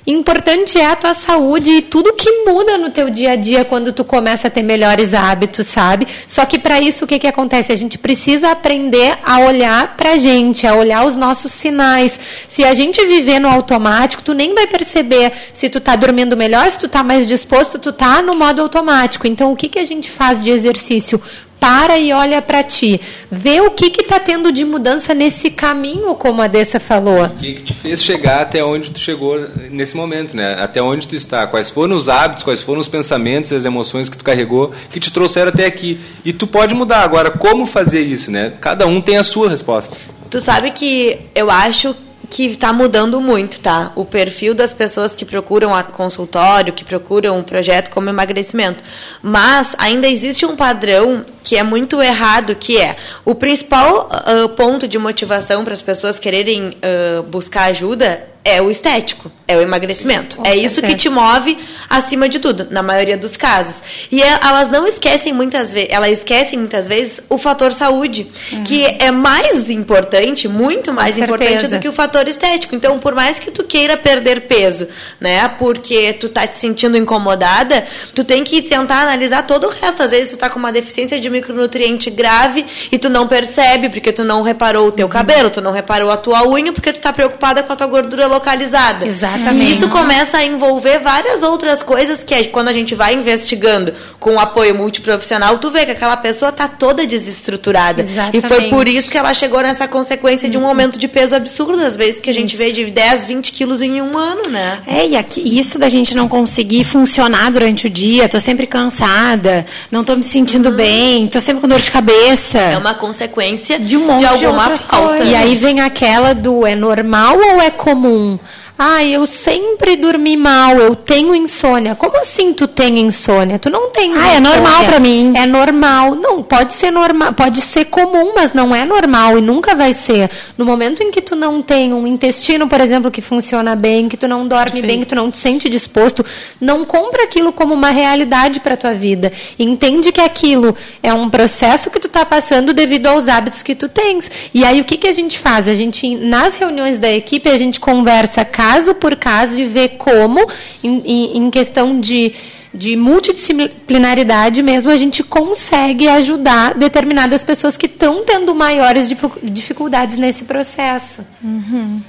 importante 0.05 0.79
é 0.79 0.85
a 0.85 0.95
tua 0.95 1.13
saúde 1.13 1.71
e 1.71 1.81
tudo 1.81 2.13
que 2.13 2.45
muda 2.45 2.77
no 2.77 2.89
teu 2.89 3.09
dia 3.09 3.31
a 3.31 3.35
dia 3.35 3.63
quando 3.63 3.93
tu 3.93 4.03
começa 4.03 4.47
a 4.47 4.51
ter 4.51 4.63
melhores 4.63 5.13
hábitos, 5.13 5.67
sabe? 5.67 6.07
Só 6.25 6.45
que 6.45 6.57
para 6.57 6.79
isso 6.79 7.05
o 7.05 7.07
que 7.07 7.19
que 7.19 7.27
acontece? 7.27 7.71
A 7.71 7.75
gente 7.75 7.97
precisa 7.97 8.51
aprender 8.51 9.17
a 9.23 9.39
olhar 9.39 9.95
pra 9.95 10.17
gente, 10.17 10.65
a 10.65 10.73
olhar 10.73 11.05
os 11.05 11.15
nossos 11.15 11.51
sinais. 11.51 12.19
Se 12.47 12.63
a 12.63 12.73
gente 12.73 13.05
viver 13.05 13.39
no 13.39 13.49
automático, 13.49 14.23
tu 14.23 14.33
nem 14.33 14.55
vai 14.55 14.67
perceber 14.67 15.31
se 15.53 15.69
tu 15.69 15.79
tá 15.79 15.95
dormindo 15.95 16.35
melhor, 16.35 16.69
se 16.71 16.79
tu 16.79 16.87
tá 16.87 17.03
mais 17.03 17.27
disposto, 17.27 17.77
tu 17.77 17.93
tá 17.93 18.21
no 18.21 18.35
modo 18.35 18.61
automático. 18.61 19.27
Então 19.27 19.51
o 19.51 19.55
que 19.55 19.69
que 19.69 19.79
a 19.79 19.85
gente 19.85 20.09
faz 20.09 20.41
de 20.41 20.49
exercício? 20.49 21.21
Para 21.61 21.99
e 21.99 22.11
olha 22.11 22.41
para 22.41 22.63
ti. 22.63 22.99
Vê 23.29 23.61
o 23.61 23.69
que 23.69 24.01
está 24.01 24.19
tendo 24.19 24.51
de 24.51 24.65
mudança 24.65 25.13
nesse 25.13 25.51
caminho, 25.51 26.15
como 26.15 26.41
a 26.41 26.47
Dessa 26.47 26.79
falou. 26.79 27.23
O 27.23 27.29
que, 27.29 27.53
que 27.53 27.61
te 27.61 27.73
fez 27.73 28.03
chegar 28.03 28.41
até 28.41 28.63
onde 28.63 28.89
tu 28.89 28.97
chegou 28.97 29.39
nesse 29.69 29.95
momento, 29.95 30.35
né? 30.35 30.57
Até 30.59 30.81
onde 30.81 31.07
tu 31.07 31.15
está. 31.15 31.45
Quais 31.45 31.69
foram 31.69 31.95
os 31.95 32.09
hábitos, 32.09 32.43
quais 32.43 32.63
foram 32.63 32.81
os 32.81 32.87
pensamentos 32.87 33.51
e 33.51 33.55
as 33.55 33.63
emoções 33.63 34.09
que 34.09 34.17
tu 34.17 34.23
carregou 34.23 34.73
que 34.89 34.99
te 34.99 35.11
trouxeram 35.11 35.49
até 35.49 35.67
aqui. 35.67 35.99
E 36.25 36.33
tu 36.33 36.47
pode 36.47 36.73
mudar. 36.73 37.03
Agora, 37.03 37.29
como 37.29 37.67
fazer 37.67 38.01
isso, 38.01 38.31
né? 38.31 38.53
Cada 38.59 38.87
um 38.87 38.99
tem 38.99 39.17
a 39.17 39.23
sua 39.23 39.47
resposta. 39.47 39.95
Tu 40.31 40.41
sabe 40.41 40.71
que 40.71 41.19
eu 41.35 41.51
acho 41.51 41.95
que 42.31 42.45
está 42.45 42.71
mudando 42.71 43.19
muito, 43.19 43.59
tá? 43.59 43.91
O 43.93 44.05
perfil 44.05 44.55
das 44.55 44.73
pessoas 44.73 45.13
que 45.13 45.25
procuram 45.25 45.75
a 45.75 45.83
consultório, 45.83 46.71
que 46.71 46.85
procuram 46.85 47.37
um 47.37 47.43
projeto 47.43 47.91
como 47.91 48.09
emagrecimento. 48.09 48.81
Mas 49.21 49.75
ainda 49.77 50.07
existe 50.07 50.45
um 50.45 50.55
padrão 50.55 51.25
que 51.43 51.57
é 51.57 51.63
muito 51.63 52.01
errado, 52.01 52.55
que 52.55 52.77
é 52.77 52.95
o 53.25 53.35
principal 53.35 54.09
uh, 54.09 54.47
ponto 54.49 54.87
de 54.87 54.97
motivação 54.97 55.65
para 55.65 55.73
as 55.73 55.81
pessoas 55.81 56.17
quererem 56.17 56.69
uh, 56.69 57.21
buscar 57.23 57.65
ajuda 57.65 58.25
é 58.43 58.61
o 58.61 58.71
estético, 58.71 59.31
é 59.47 59.55
o 59.55 59.61
emagrecimento. 59.61 60.37
Com 60.37 60.43
é 60.43 60.51
certeza. 60.51 60.65
isso 60.65 60.81
que 60.81 60.95
te 60.95 61.09
move 61.09 61.57
acima 61.89 62.27
de 62.27 62.39
tudo, 62.39 62.67
na 62.71 62.81
maioria 62.81 63.17
dos 63.17 63.37
casos. 63.37 63.83
E 64.11 64.21
é, 64.21 64.39
elas 64.41 64.69
não 64.69 64.87
esquecem 64.87 65.31
muitas 65.31 65.71
vezes, 65.71 65.89
elas 65.91 66.11
esquecem 66.11 66.57
muitas 66.57 66.87
vezes 66.87 67.21
o 67.29 67.37
fator 67.37 67.71
saúde, 67.71 68.31
uhum. 68.51 68.63
que 68.63 68.83
é 68.83 69.11
mais 69.11 69.69
importante, 69.69 70.47
muito 70.47 70.91
mais 70.91 71.17
importante 71.17 71.67
do 71.67 71.79
que 71.79 71.87
o 71.87 71.93
fator 71.93 72.27
estético. 72.27 72.73
Então, 72.73 72.97
por 72.97 73.13
mais 73.13 73.37
que 73.37 73.51
tu 73.51 73.63
queira 73.63 73.95
perder 73.95 74.41
peso, 74.41 74.87
né, 75.19 75.47
porque 75.59 76.13
tu 76.13 76.27
tá 76.29 76.47
te 76.47 76.57
sentindo 76.57 76.97
incomodada, 76.97 77.85
tu 78.15 78.23
tem 78.23 78.43
que 78.43 78.61
tentar 78.61 79.01
analisar 79.01 79.45
todo 79.45 79.67
o 79.67 79.69
resto. 79.69 80.01
Às 80.01 80.11
vezes 80.11 80.31
tu 80.31 80.37
tá 80.37 80.49
com 80.49 80.57
uma 80.57 80.71
deficiência 80.71 81.19
de 81.19 81.29
micronutriente 81.29 82.09
grave 82.09 82.65
e 82.91 82.97
tu 82.97 83.09
não 83.09 83.27
percebe 83.27 83.89
porque 83.89 84.11
tu 84.11 84.23
não 84.23 84.41
reparou 84.41 84.87
o 84.87 84.91
teu 84.91 85.05
uhum. 85.05 85.13
cabelo, 85.13 85.49
tu 85.51 85.61
não 85.61 85.71
reparou 85.71 86.09
a 86.09 86.17
tua 86.17 86.47
unha 86.47 86.73
porque 86.73 86.91
tu 86.91 86.99
tá 86.99 87.13
preocupada 87.13 87.61
com 87.61 87.73
a 87.73 87.75
tua 87.75 87.87
gordura 87.87 88.30
localizada. 88.31 89.05
Exatamente. 89.05 89.71
E 89.71 89.73
isso 89.73 89.87
começa 89.89 90.37
a 90.37 90.45
envolver 90.45 90.99
várias 90.99 91.43
outras 91.43 91.83
coisas 91.83 92.23
que 92.23 92.45
quando 92.45 92.69
a 92.69 92.73
gente 92.73 92.95
vai 92.95 93.13
investigando 93.13 93.93
com 94.19 94.35
o 94.35 94.39
apoio 94.39 94.75
multiprofissional, 94.75 95.57
tu 95.57 95.69
vê 95.69 95.85
que 95.85 95.91
aquela 95.91 96.17
pessoa 96.17 96.51
tá 96.51 96.67
toda 96.67 97.05
desestruturada. 97.05 98.01
Exatamente. 98.01 98.37
E 98.37 98.47
foi 98.47 98.69
por 98.69 98.87
isso 98.87 99.11
que 99.11 99.17
ela 99.17 99.33
chegou 99.33 99.61
nessa 99.61 99.87
consequência 99.87 100.49
de 100.49 100.57
um 100.57 100.65
aumento 100.65 100.97
de 100.97 101.07
peso 101.07 101.35
absurdo, 101.35 101.83
às 101.83 101.97
vezes 101.97 102.21
que 102.21 102.29
a 102.29 102.33
gente 102.33 102.55
isso. 102.55 102.63
vê 102.63 102.71
de 102.71 102.85
10, 102.85 103.25
20 103.25 103.51
quilos 103.51 103.81
em 103.81 104.01
um 104.01 104.17
ano, 104.17 104.49
né? 104.49 104.79
É, 104.87 105.07
e 105.07 105.15
aqui, 105.15 105.59
isso 105.59 105.77
da 105.77 105.89
gente 105.89 106.15
não 106.15 106.27
conseguir 106.27 106.83
funcionar 106.83 107.51
durante 107.51 107.87
o 107.87 107.89
dia, 107.89 108.29
tô 108.29 108.39
sempre 108.39 108.65
cansada, 108.65 109.65
não 109.91 110.03
tô 110.03 110.15
me 110.15 110.23
sentindo 110.23 110.69
uhum. 110.69 110.75
bem, 110.75 111.27
tô 111.27 111.41
sempre 111.41 111.61
com 111.61 111.67
dor 111.67 111.79
de 111.79 111.91
cabeça. 111.91 112.59
É 112.59 112.77
uma 112.77 112.93
consequência 112.93 113.79
de 113.79 113.97
um 113.97 114.05
monte 114.05 114.19
de, 114.19 114.25
alguma 114.25 114.69
de 114.69 114.77
falta. 114.79 115.23
E 115.23 115.35
aí 115.35 115.55
vem 115.55 115.81
aquela 115.81 116.33
do 116.33 116.65
é 116.65 116.75
normal 116.75 117.37
ou 117.37 117.61
é 117.61 117.69
comum? 117.69 118.20
Um 118.21 118.39
ah, 118.83 119.03
eu 119.03 119.27
sempre 119.27 119.95
dormi 119.95 120.35
mal, 120.35 120.75
eu 120.75 120.95
tenho 120.95 121.35
insônia. 121.35 121.93
Como 121.93 122.17
assim 122.17 122.51
tu 122.51 122.67
tem 122.67 122.97
insônia? 122.97 123.59
Tu 123.59 123.69
não 123.69 123.91
tem. 123.91 124.11
Ah, 124.17 124.33
é 124.33 124.39
normal 124.39 124.85
para 124.85 124.99
mim. 124.99 125.33
É 125.35 125.45
normal. 125.45 126.15
Não, 126.15 126.41
pode 126.41 126.73
ser 126.73 126.89
normal, 126.89 127.31
pode 127.33 127.61
ser 127.61 127.85
comum, 127.85 128.33
mas 128.33 128.53
não 128.53 128.75
é 128.75 128.83
normal 128.83 129.37
e 129.37 129.41
nunca 129.41 129.75
vai 129.75 129.93
ser. 129.93 130.31
No 130.57 130.65
momento 130.65 131.03
em 131.03 131.11
que 131.11 131.21
tu 131.21 131.35
não 131.35 131.61
tem 131.61 131.93
um 131.93 132.07
intestino, 132.07 132.67
por 132.67 132.81
exemplo, 132.81 133.11
que 133.11 133.21
funciona 133.21 133.75
bem, 133.75 134.09
que 134.09 134.17
tu 134.17 134.27
não 134.27 134.47
dorme 134.47 134.71
Perfeito. 134.71 134.87
bem, 134.87 134.99
que 135.01 135.05
tu 135.05 135.15
não 135.15 135.29
te 135.29 135.37
sente 135.37 135.69
disposto, 135.69 136.25
não 136.59 136.83
compra 136.83 137.25
aquilo 137.25 137.53
como 137.53 137.75
uma 137.75 137.91
realidade 137.91 138.61
para 138.61 138.75
tua 138.75 138.95
vida. 138.95 139.31
Entende 139.59 140.11
que 140.11 140.21
aquilo 140.21 140.75
é 141.03 141.13
um 141.13 141.29
processo 141.29 141.91
que 141.91 141.99
tu 141.99 142.09
tá 142.09 142.25
passando 142.25 142.73
devido 142.73 143.05
aos 143.05 143.27
hábitos 143.27 143.61
que 143.61 143.75
tu 143.75 143.87
tens. 143.87 144.31
E 144.55 144.65
aí 144.65 144.81
o 144.81 144.85
que 144.85 144.97
que 144.97 145.07
a 145.07 145.11
gente 145.13 145.37
faz? 145.37 145.67
A 145.67 145.75
gente 145.75 146.15
nas 146.15 146.55
reuniões 146.55 146.97
da 146.97 147.11
equipe 147.11 147.47
a 147.47 147.57
gente 147.59 147.79
conversa 147.79 148.43
caso 148.71 148.95
por 148.95 149.15
caso 149.15 149.59
e 149.59 149.65
ver 149.65 149.89
como, 149.97 150.39
em, 150.83 151.37
em 151.37 151.49
questão 151.49 151.99
de 151.99 152.33
de 152.73 152.95
multidisciplinaridade 152.95 154.63
mesmo, 154.63 154.91
a 154.91 154.95
gente 154.95 155.23
consegue 155.23 156.07
ajudar 156.07 156.73
determinadas 156.73 157.43
pessoas 157.43 157.75
que 157.75 157.85
estão 157.85 158.23
tendo 158.23 158.55
maiores 158.55 159.13
dificuldades 159.43 160.17
nesse 160.17 160.45
processo. 160.45 161.25
Uhum. 161.43 162.01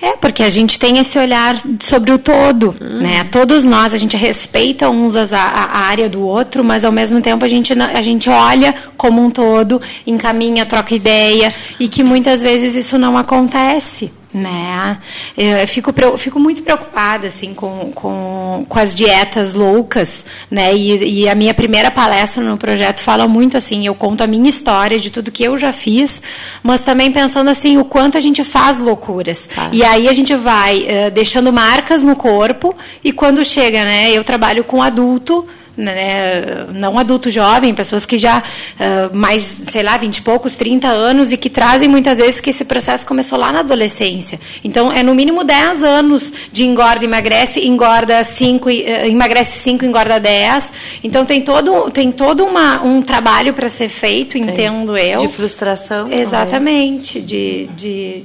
É, 0.00 0.16
porque 0.16 0.44
a 0.44 0.50
gente 0.50 0.78
tem 0.78 0.98
esse 0.98 1.18
olhar 1.18 1.60
sobre 1.80 2.12
o 2.12 2.18
todo, 2.18 2.76
uhum. 2.80 3.02
né? 3.02 3.24
Todos 3.24 3.64
nós, 3.64 3.92
a 3.92 3.96
gente 3.96 4.16
respeita 4.16 4.88
uns 4.88 5.16
a, 5.16 5.24
a, 5.36 5.78
área 5.80 6.08
do 6.08 6.20
outro, 6.20 6.62
mas 6.62 6.84
ao 6.84 6.92
mesmo 6.92 7.20
tempo 7.20 7.44
a 7.44 7.48
gente, 7.48 7.72
a 7.72 8.02
gente 8.02 8.30
olha 8.30 8.72
como 8.96 9.20
um 9.20 9.30
todo, 9.30 9.82
encaminha, 10.06 10.64
troca 10.64 10.94
ideia, 10.94 11.52
e 11.80 11.88
que 11.88 12.04
muitas 12.04 12.40
vezes 12.40 12.76
isso 12.76 12.96
não 12.98 13.16
acontece 13.18 14.12
né? 14.34 14.98
Eu 15.36 15.66
fico, 15.66 15.92
fico 16.18 16.40
muito 16.40 16.62
preocupada 16.62 17.28
assim 17.28 17.54
com, 17.54 17.92
com, 17.92 18.66
com 18.68 18.78
as 18.78 18.94
dietas 18.94 19.54
loucas, 19.54 20.24
né? 20.50 20.74
E, 20.74 21.22
e, 21.22 21.28
a 21.28 21.34
minha 21.34 21.54
primeira 21.54 21.90
palestra 21.90 22.42
no 22.42 22.56
projeto 22.56 23.00
fala 23.00 23.28
muito 23.28 23.56
assim, 23.56 23.86
eu 23.86 23.94
conto 23.94 24.22
a 24.22 24.26
minha 24.26 24.48
história 24.48 24.98
de 24.98 25.10
tudo 25.10 25.30
que 25.30 25.44
eu 25.44 25.56
já 25.56 25.72
fiz, 25.72 26.20
mas 26.62 26.80
também 26.80 27.12
pensando 27.12 27.48
assim 27.48 27.78
o 27.78 27.84
quanto 27.84 28.18
a 28.18 28.20
gente 28.20 28.42
faz 28.42 28.76
loucuras. 28.76 29.48
Ah. 29.56 29.70
E 29.72 29.84
aí 29.84 30.08
a 30.08 30.12
gente 30.12 30.34
vai 30.34 30.78
uh, 30.80 31.10
deixando 31.12 31.52
marcas 31.52 32.02
no 32.02 32.16
corpo 32.16 32.74
e 33.02 33.12
quando 33.12 33.44
chega, 33.44 33.84
né? 33.84 34.10
Eu 34.10 34.24
trabalho 34.24 34.64
com 34.64 34.82
adulto 34.82 35.46
né, 35.76 36.66
não 36.72 36.98
adulto 36.98 37.30
jovem, 37.30 37.74
pessoas 37.74 38.06
que 38.06 38.16
já 38.16 38.38
uh, 38.38 39.16
mais, 39.16 39.42
sei 39.68 39.82
lá, 39.82 39.96
20 39.96 40.16
e 40.16 40.22
poucos, 40.22 40.54
30 40.54 40.88
anos 40.88 41.32
e 41.32 41.36
que 41.36 41.50
trazem 41.50 41.88
muitas 41.88 42.18
vezes 42.18 42.40
que 42.40 42.50
esse 42.50 42.64
processo 42.64 43.06
começou 43.06 43.38
lá 43.38 43.52
na 43.52 43.60
adolescência. 43.60 44.38
Então, 44.62 44.92
é 44.92 45.02
no 45.02 45.14
mínimo 45.14 45.44
10 45.44 45.82
anos 45.82 46.32
de 46.52 46.64
engorda, 46.64 47.04
emagrece, 47.04 47.66
engorda 47.66 48.22
5, 48.22 48.68
uh, 48.68 48.72
emagrece 49.06 49.58
5, 49.58 49.84
engorda 49.84 50.20
10. 50.20 50.72
Então, 51.02 51.24
tem 51.24 51.42
todo, 51.42 51.90
tem 51.90 52.12
todo 52.12 52.44
uma, 52.44 52.82
um 52.82 53.02
trabalho 53.02 53.52
para 53.52 53.68
ser 53.68 53.88
feito, 53.88 54.32
tem. 54.32 54.42
entendo 54.42 54.96
eu. 54.96 55.20
De 55.20 55.28
frustração. 55.28 56.10
Exatamente, 56.12 57.20
de, 57.20 57.68
de 57.76 58.24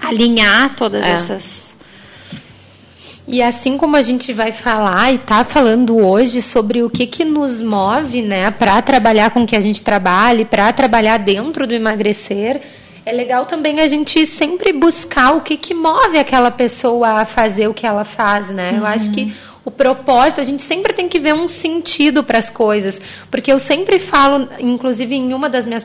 alinhar 0.00 0.74
todas 0.74 1.04
é. 1.04 1.10
essas 1.10 1.75
e 3.28 3.42
assim 3.42 3.76
como 3.76 3.96
a 3.96 4.02
gente 4.02 4.32
vai 4.32 4.52
falar 4.52 5.12
e 5.12 5.16
está 5.16 5.42
falando 5.42 5.96
hoje 5.98 6.40
sobre 6.40 6.82
o 6.82 6.90
que, 6.90 7.06
que 7.06 7.24
nos 7.24 7.60
move 7.60 8.22
né, 8.22 8.50
para 8.50 8.80
trabalhar 8.80 9.30
com 9.30 9.42
o 9.42 9.46
que 9.46 9.56
a 9.56 9.60
gente 9.60 9.82
trabalha, 9.82 10.44
para 10.44 10.72
trabalhar 10.72 11.18
dentro 11.18 11.66
do 11.66 11.74
emagrecer, 11.74 12.60
é 13.04 13.12
legal 13.12 13.46
também 13.46 13.80
a 13.80 13.86
gente 13.86 14.26
sempre 14.26 14.72
buscar 14.72 15.36
o 15.36 15.40
que, 15.40 15.56
que 15.56 15.72
move 15.72 16.18
aquela 16.18 16.50
pessoa 16.50 17.20
a 17.20 17.24
fazer 17.24 17.68
o 17.68 17.74
que 17.74 17.86
ela 17.86 18.04
faz, 18.04 18.50
né? 18.50 18.72
Uhum. 18.72 18.78
Eu 18.78 18.86
acho 18.86 19.10
que 19.10 19.32
o 19.64 19.70
propósito, 19.70 20.40
a 20.40 20.44
gente 20.44 20.62
sempre 20.62 20.92
tem 20.92 21.08
que 21.08 21.18
ver 21.18 21.34
um 21.34 21.48
sentido 21.48 22.22
para 22.22 22.38
as 22.38 22.48
coisas. 22.48 23.00
Porque 23.30 23.52
eu 23.52 23.58
sempre 23.58 23.98
falo, 23.98 24.48
inclusive 24.60 25.14
em 25.14 25.34
uma 25.34 25.48
das 25.48 25.66
minhas, 25.66 25.84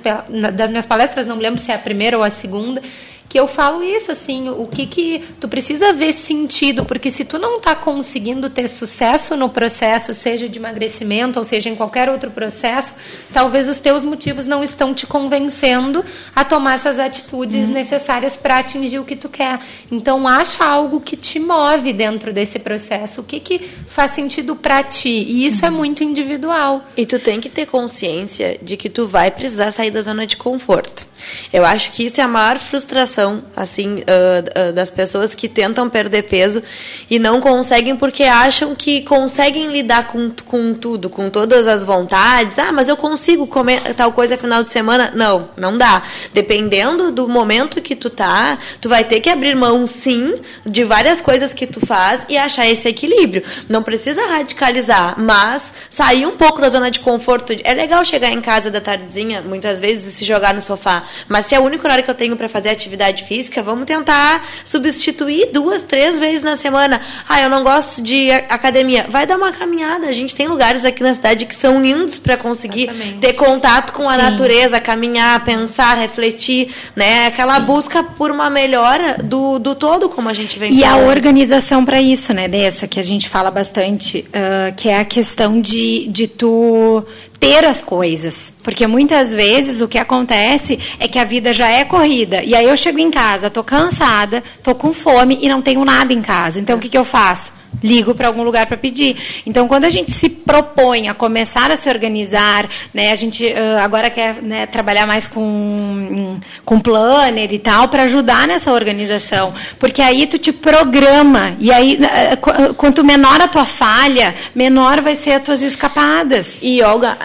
das 0.54 0.70
minhas 0.70 0.86
palestras, 0.86 1.26
não 1.26 1.38
lembro 1.38 1.60
se 1.60 1.72
é 1.72 1.76
a 1.76 1.80
primeira 1.80 2.16
ou 2.16 2.24
a 2.24 2.30
segunda, 2.30 2.82
que 3.32 3.40
eu 3.40 3.48
falo 3.48 3.82
isso, 3.82 4.12
assim, 4.12 4.50
o 4.50 4.68
que 4.68 4.86
que 4.86 5.24
tu 5.40 5.48
precisa 5.48 5.94
ver 5.94 6.12
sentido, 6.12 6.84
porque 6.84 7.10
se 7.10 7.24
tu 7.24 7.40
não 7.40 7.60
está 7.60 7.74
conseguindo 7.74 8.50
ter 8.50 8.68
sucesso 8.68 9.38
no 9.38 9.48
processo, 9.48 10.14
seja 10.14 10.50
de 10.50 10.60
emagrecimento 10.60 11.40
ou 11.40 11.46
seja 11.46 11.70
em 11.70 11.76
qualquer 11.78 12.10
outro 12.10 12.30
processo, 12.30 12.94
talvez 13.32 13.70
os 13.70 13.80
teus 13.80 14.04
motivos 14.04 14.46
não 14.46 14.62
estão 14.62 14.94
te 14.94 15.08
convencendo 15.08 16.04
a 16.36 16.44
tomar 16.44 16.74
essas 16.74 17.00
atitudes 17.00 17.70
uhum. 17.70 17.74
necessárias 17.74 18.36
para 18.36 18.58
atingir 18.58 19.00
o 19.00 19.06
que 19.06 19.16
tu 19.16 19.30
quer. 19.30 19.62
Então 19.90 20.28
acha 20.28 20.66
algo 20.66 21.00
que 21.00 21.16
te 21.16 21.40
move 21.40 21.94
dentro 21.94 22.34
desse 22.34 22.60
processo, 22.60 23.22
o 23.22 23.24
que 23.24 23.40
que 23.40 23.60
faz 23.88 24.12
sentido 24.12 24.58
para 24.58 24.84
ti, 24.84 25.08
e 25.08 25.46
isso 25.46 25.66
é 25.66 25.70
uhum. 25.70 25.76
é 25.76 25.78
muito 25.78 26.04
individual. 26.04 26.84
E 26.98 27.06
tu 27.06 27.18
tem 27.18 27.40
que 27.40 27.48
ter 27.48 27.66
consciência 27.66 28.60
de 28.62 28.76
que 28.76 28.90
tu 28.90 29.08
vai 29.08 29.32
precisar 29.32 29.72
sair 29.72 29.90
da 29.90 30.02
zona 30.02 30.28
de 30.28 30.36
conforto. 30.36 31.10
Eu 31.52 31.66
acho 31.66 31.92
que 31.92 32.06
isso 32.06 32.20
é 32.20 32.24
a 32.24 32.28
maior 32.28 32.60
frustração, 32.60 33.21
assim, 33.56 33.96
uh, 33.96 34.70
uh, 34.70 34.74
das 34.74 34.90
pessoas 34.90 35.36
que 35.36 35.48
tentam 35.48 35.90
perder 35.90 36.24
peso 36.24 36.62
e 37.10 37.20
não 37.20 37.42
conseguem 37.42 37.96
porque 37.96 38.24
acham 38.24 38.76
que 38.76 39.02
conseguem 39.02 39.68
lidar 39.72 40.08
com, 40.08 40.32
com 40.46 40.74
tudo, 40.74 41.10
com 41.10 41.30
todas 41.30 41.68
as 41.68 41.84
vontades. 41.84 42.58
Ah, 42.60 42.72
mas 42.72 42.88
eu 42.88 42.98
consigo 42.98 43.48
comer 43.48 43.80
tal 43.96 44.12
coisa 44.12 44.38
final 44.38 44.64
de 44.64 44.72
semana. 44.72 45.12
Não, 45.16 45.50
não 45.58 45.78
dá. 45.78 46.04
Dependendo 46.34 47.12
do 47.12 47.28
momento 47.28 47.82
que 47.82 47.96
tu 47.96 48.10
tá, 48.10 48.58
tu 48.80 48.90
vai 48.90 49.04
ter 49.04 49.20
que 49.20 49.30
abrir 49.30 49.56
mão, 49.56 49.86
sim, 49.88 50.36
de 50.66 50.84
várias 50.84 51.22
coisas 51.22 51.54
que 51.54 51.68
tu 51.68 51.86
faz 51.86 52.26
e 52.30 52.38
achar 52.38 52.68
esse 52.68 52.88
equilíbrio. 52.88 53.44
Não 53.68 53.84
precisa 53.84 54.26
radicalizar, 54.28 55.16
mas 55.20 55.74
sair 55.90 56.26
um 56.26 56.38
pouco 56.38 56.62
da 56.62 56.70
zona 56.70 56.92
de 56.92 57.00
conforto. 57.00 57.54
É 57.64 57.74
legal 57.74 58.04
chegar 58.06 58.32
em 58.32 58.42
casa 58.42 58.70
da 58.70 58.80
tardezinha, 58.80 59.42
muitas 59.42 59.80
vezes, 59.80 60.14
e 60.14 60.18
se 60.18 60.26
jogar 60.26 60.54
no 60.54 60.62
sofá 60.62 61.04
mas 61.28 61.46
se 61.46 61.56
é 61.56 61.60
o 61.60 61.64
único 61.64 61.86
horário 61.86 62.04
que 62.04 62.10
eu 62.10 62.16
tenho 62.16 62.36
para 62.36 62.50
fazer 62.50 62.70
atividade 62.70 63.11
física, 63.20 63.62
vamos 63.62 63.86
tentar 63.86 64.46
substituir 64.64 65.50
duas, 65.52 65.82
três 65.82 66.18
vezes 66.18 66.42
na 66.42 66.56
semana. 66.58 67.02
Ah, 67.28 67.42
eu 67.42 67.50
não 67.50 67.64
gosto 67.64 68.02
de 68.02 68.32
academia. 68.32 69.06
Vai 69.10 69.26
dar 69.26 69.38
uma 69.38 69.52
caminhada. 69.52 70.08
A 70.08 70.12
gente 70.14 70.36
tem 70.36 70.48
lugares 70.48 70.86
aqui 70.86 71.04
na 71.04 71.14
cidade 71.14 71.46
que 71.46 71.56
são 71.56 71.82
lindos 71.82 72.20
para 72.20 72.38
conseguir 72.38 72.84
Exatamente. 72.90 73.18
ter 73.20 73.34
contato 73.34 73.94
com 73.94 74.08
a 74.10 74.14
Sim. 74.14 74.22
natureza, 74.22 74.80
caminhar, 74.80 75.44
pensar, 75.44 75.96
refletir, 75.98 76.74
né? 76.96 77.28
Aquela 77.28 77.56
Sim. 77.56 77.66
busca 77.66 78.04
por 78.04 78.32
uma 78.32 78.50
melhora 78.50 79.18
do, 79.24 79.60
do 79.60 79.76
todo, 79.76 80.10
como 80.10 80.30
a 80.30 80.34
gente 80.34 80.58
vem 80.58 80.72
E 80.72 80.82
falando. 80.82 81.04
a 81.04 81.08
organização 81.10 81.84
para 81.84 82.02
isso, 82.02 82.34
né? 82.34 82.48
Dessa 82.48 82.88
que 82.88 83.00
a 83.00 83.04
gente 83.04 83.28
fala 83.28 83.52
bastante, 83.52 84.26
uh, 84.30 84.74
que 84.76 84.88
é 84.90 85.00
a 85.00 85.06
questão 85.06 85.60
de, 85.60 86.08
de 86.08 86.28
tu 86.28 87.06
ter 87.42 87.66
as 87.66 87.82
coisas. 87.82 88.54
Porque 88.64 88.86
muitas 88.86 89.32
vezes 89.32 89.82
o 89.82 89.88
que 89.88 89.98
acontece 89.98 90.80
é 91.00 91.08
que 91.08 91.18
a 91.18 91.26
vida 91.26 91.52
já 91.52 91.68
é 91.68 91.84
corrida. 91.84 92.44
E 92.44 92.54
aí 92.54 92.68
eu 92.68 92.78
chego 92.78 93.00
em 93.00 93.10
casa, 93.10 93.50
tô 93.50 93.64
cansada, 93.64 94.44
tô 94.62 94.76
com 94.76 94.94
fome 94.94 95.40
e 95.42 95.50
não 95.50 95.62
tenho 95.62 95.84
nada 95.84 96.14
em 96.14 96.22
casa. 96.22 96.60
Então 96.60 96.78
o 96.78 96.80
que, 96.80 96.88
que 96.88 96.98
eu 96.98 97.04
faço? 97.04 97.52
Ligo 97.84 98.14
para 98.14 98.28
algum 98.28 98.44
lugar 98.44 98.66
para 98.66 98.78
pedir. 98.78 99.16
Então, 99.46 99.68
quando 99.68 99.86
a 99.86 99.90
gente 99.90 100.12
se 100.12 100.30
propõe 100.30 101.08
a 101.08 101.14
começar 101.14 101.72
a 101.72 101.76
se 101.76 101.90
organizar, 101.90 102.70
né, 102.94 103.12
a 103.12 103.16
gente 103.16 103.46
uh, 103.46 103.80
agora 103.82 104.10
quer 104.10 104.42
né, 104.42 104.66
trabalhar 104.66 105.06
mais 105.06 105.28
com, 105.28 106.40
com 106.66 106.80
planner 106.80 107.52
e 107.54 107.60
tal, 107.60 107.88
para 107.88 108.04
ajudar 108.04 108.48
nessa 108.48 108.72
organização. 108.72 109.54
Porque 109.80 110.02
aí 110.02 110.28
tu 110.28 110.38
te 110.38 110.52
programa, 110.52 111.56
e 111.60 111.72
aí 111.72 111.98
uh, 111.98 112.74
quanto 112.74 113.04
menor 113.04 113.42
a 113.42 113.48
tua 113.48 113.66
falha, 113.66 114.36
menor 114.54 115.02
vai 115.02 115.16
ser 115.16 115.34
as 115.34 115.44
tuas 115.44 115.62
escapadas. 115.62 116.58
E, 116.62 116.82
Olga, 116.84 117.18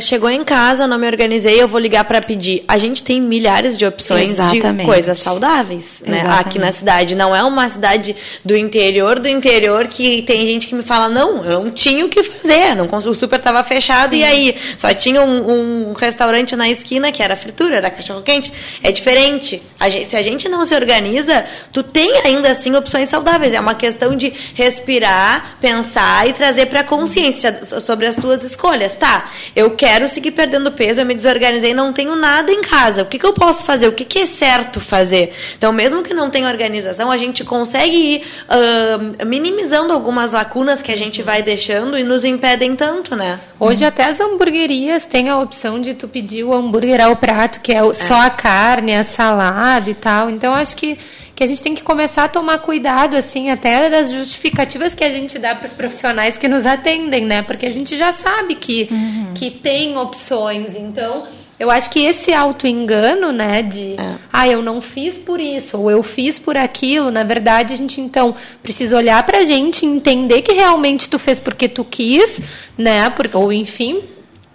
chegou 0.00 0.30
em 0.30 0.44
casa, 0.44 0.86
não 0.86 0.98
me 0.98 1.06
organizei, 1.06 1.60
eu 1.60 1.68
vou 1.68 1.80
ligar 1.80 2.04
para 2.04 2.20
pedir. 2.20 2.64
A 2.66 2.78
gente 2.78 3.02
tem 3.02 3.20
milhares 3.20 3.76
de 3.76 3.86
opções 3.86 4.30
Exatamente. 4.30 4.78
de 4.78 4.84
coisas 4.84 5.18
saudáveis 5.18 6.02
né, 6.06 6.24
aqui 6.38 6.58
na 6.58 6.72
cidade. 6.72 7.14
Não 7.14 7.34
é 7.34 7.42
uma 7.42 7.68
cidade 7.68 8.16
do 8.44 8.56
interior 8.56 9.18
do 9.18 9.28
interior 9.28 9.86
que 9.90 10.22
tem 10.22 10.46
gente 10.46 10.66
que 10.66 10.74
me 10.74 10.82
fala, 10.82 11.08
não, 11.08 11.44
eu 11.44 11.64
não 11.64 11.70
tinha 11.70 12.06
o 12.06 12.08
que 12.08 12.22
fazer, 12.22 12.74
não, 12.74 12.88
o 12.88 13.14
super 13.14 13.38
estava 13.38 13.62
fechado 13.64 14.12
Sim. 14.12 14.20
e 14.20 14.24
aí 14.24 14.56
só 14.76 14.94
tinha 14.94 15.20
um, 15.22 15.88
um, 15.88 15.92
restaurante 15.92 16.54
na 16.56 16.68
esquina 16.68 17.10
que 17.12 17.22
era 17.22 17.36
fritura, 17.36 17.76
era 17.76 17.90
cachorro 17.90 18.22
quente. 18.22 18.52
É 18.82 18.92
diferente. 18.92 19.62
A 19.78 19.88
gente, 19.88 20.10
se 20.10 20.16
a 20.16 20.22
gente 20.22 20.48
não 20.48 20.64
se 20.64 20.74
organiza, 20.74 21.44
tu 21.72 21.82
tem 21.82 22.18
ainda 22.24 22.50
assim 22.50 22.74
opções 22.74 23.08
saudáveis. 23.08 23.52
É 23.52 23.60
uma 23.60 23.74
questão 23.74 24.16
de 24.16 24.32
respirar, 24.54 25.58
pensar 25.60 26.28
e 26.28 26.32
trazer 26.32 26.66
para 26.66 26.84
consciência 26.84 27.64
sobre 27.80 28.06
as 28.06 28.16
tuas 28.16 28.44
escolhas. 28.44 28.94
Tá, 28.94 29.30
eu 29.54 29.72
quero 29.72 30.08
seguir 30.08 30.30
perdendo 30.30 30.70
peso, 30.72 31.00
eu 31.00 31.06
me 31.06 31.14
desorganizei, 31.14 31.74
não 31.74 31.92
tenho 31.92 32.14
nada 32.14 32.52
em 32.52 32.62
casa. 32.62 33.02
O 33.02 33.06
que, 33.06 33.18
que 33.18 33.26
eu 33.26 33.32
posso 33.32 33.64
fazer? 33.64 33.88
O 33.88 33.92
que, 33.92 34.04
que 34.04 34.20
é 34.20 34.26
certo 34.26 34.80
fazer? 34.80 35.34
Então, 35.56 35.72
mesmo 35.72 36.02
que 36.02 36.14
não 36.14 36.30
tenha 36.30 36.48
organização, 36.48 37.10
a 37.10 37.18
gente 37.18 37.44
consegue 37.44 37.96
ir 37.96 38.22
uh, 38.48 39.26
minimizando 39.26 39.79
minimizando 39.80 39.92
algumas 39.92 40.32
lacunas 40.32 40.82
que 40.82 40.92
a 40.92 40.96
gente 40.96 41.22
vai 41.22 41.42
deixando 41.42 41.98
e 41.98 42.04
nos 42.04 42.24
impedem 42.24 42.76
tanto, 42.76 43.16
né? 43.16 43.40
Hoje 43.58 43.84
até 43.84 44.04
as 44.04 44.20
hamburguerias 44.20 45.04
têm 45.04 45.28
a 45.28 45.38
opção 45.38 45.80
de 45.80 45.94
tu 45.94 46.08
pedir 46.08 46.44
o 46.44 46.52
hambúrguer 46.52 47.00
ao 47.00 47.16
prato, 47.16 47.60
que 47.60 47.72
é, 47.72 47.78
é. 47.78 47.94
só 47.94 48.14
a 48.14 48.30
carne, 48.30 48.94
a 48.94 49.04
salada 49.04 49.88
e 49.90 49.94
tal. 49.94 50.30
Então 50.30 50.54
acho 50.54 50.76
que 50.76 50.98
que 51.34 51.44
a 51.44 51.46
gente 51.46 51.62
tem 51.62 51.74
que 51.74 51.82
começar 51.82 52.24
a 52.24 52.28
tomar 52.28 52.58
cuidado, 52.58 53.16
assim, 53.16 53.48
até 53.48 53.88
das 53.88 54.10
justificativas 54.10 54.94
que 54.94 55.02
a 55.02 55.08
gente 55.08 55.38
dá 55.38 55.54
para 55.54 55.64
os 55.64 55.72
profissionais 55.72 56.36
que 56.36 56.46
nos 56.46 56.66
atendem, 56.66 57.24
né? 57.24 57.40
Porque 57.40 57.64
a 57.64 57.70
gente 57.70 57.96
já 57.96 58.12
sabe 58.12 58.56
que, 58.56 58.88
uhum. 58.90 59.32
que 59.34 59.50
tem 59.50 59.96
opções. 59.96 60.76
Então, 60.76 61.26
eu 61.60 61.70
acho 61.70 61.90
que 61.90 62.00
esse 62.00 62.32
auto-engano, 62.32 63.32
né, 63.32 63.60
de 63.60 63.92
é. 63.92 64.14
ah, 64.32 64.48
eu 64.48 64.62
não 64.62 64.80
fiz 64.80 65.18
por 65.18 65.38
isso, 65.38 65.76
ou 65.76 65.90
eu 65.90 66.02
fiz 66.02 66.38
por 66.38 66.56
aquilo, 66.56 67.10
na 67.10 67.22
verdade, 67.22 67.74
a 67.74 67.76
gente 67.76 68.00
então 68.00 68.34
precisa 68.62 68.96
olhar 68.96 69.22
pra 69.26 69.42
gente 69.42 69.84
e 69.84 69.88
entender 69.88 70.40
que 70.40 70.54
realmente 70.54 71.10
tu 71.10 71.18
fez 71.18 71.38
porque 71.38 71.68
tu 71.68 71.84
quis, 71.84 72.40
né, 72.78 73.10
porque, 73.10 73.36
ou 73.36 73.52
enfim, 73.52 74.02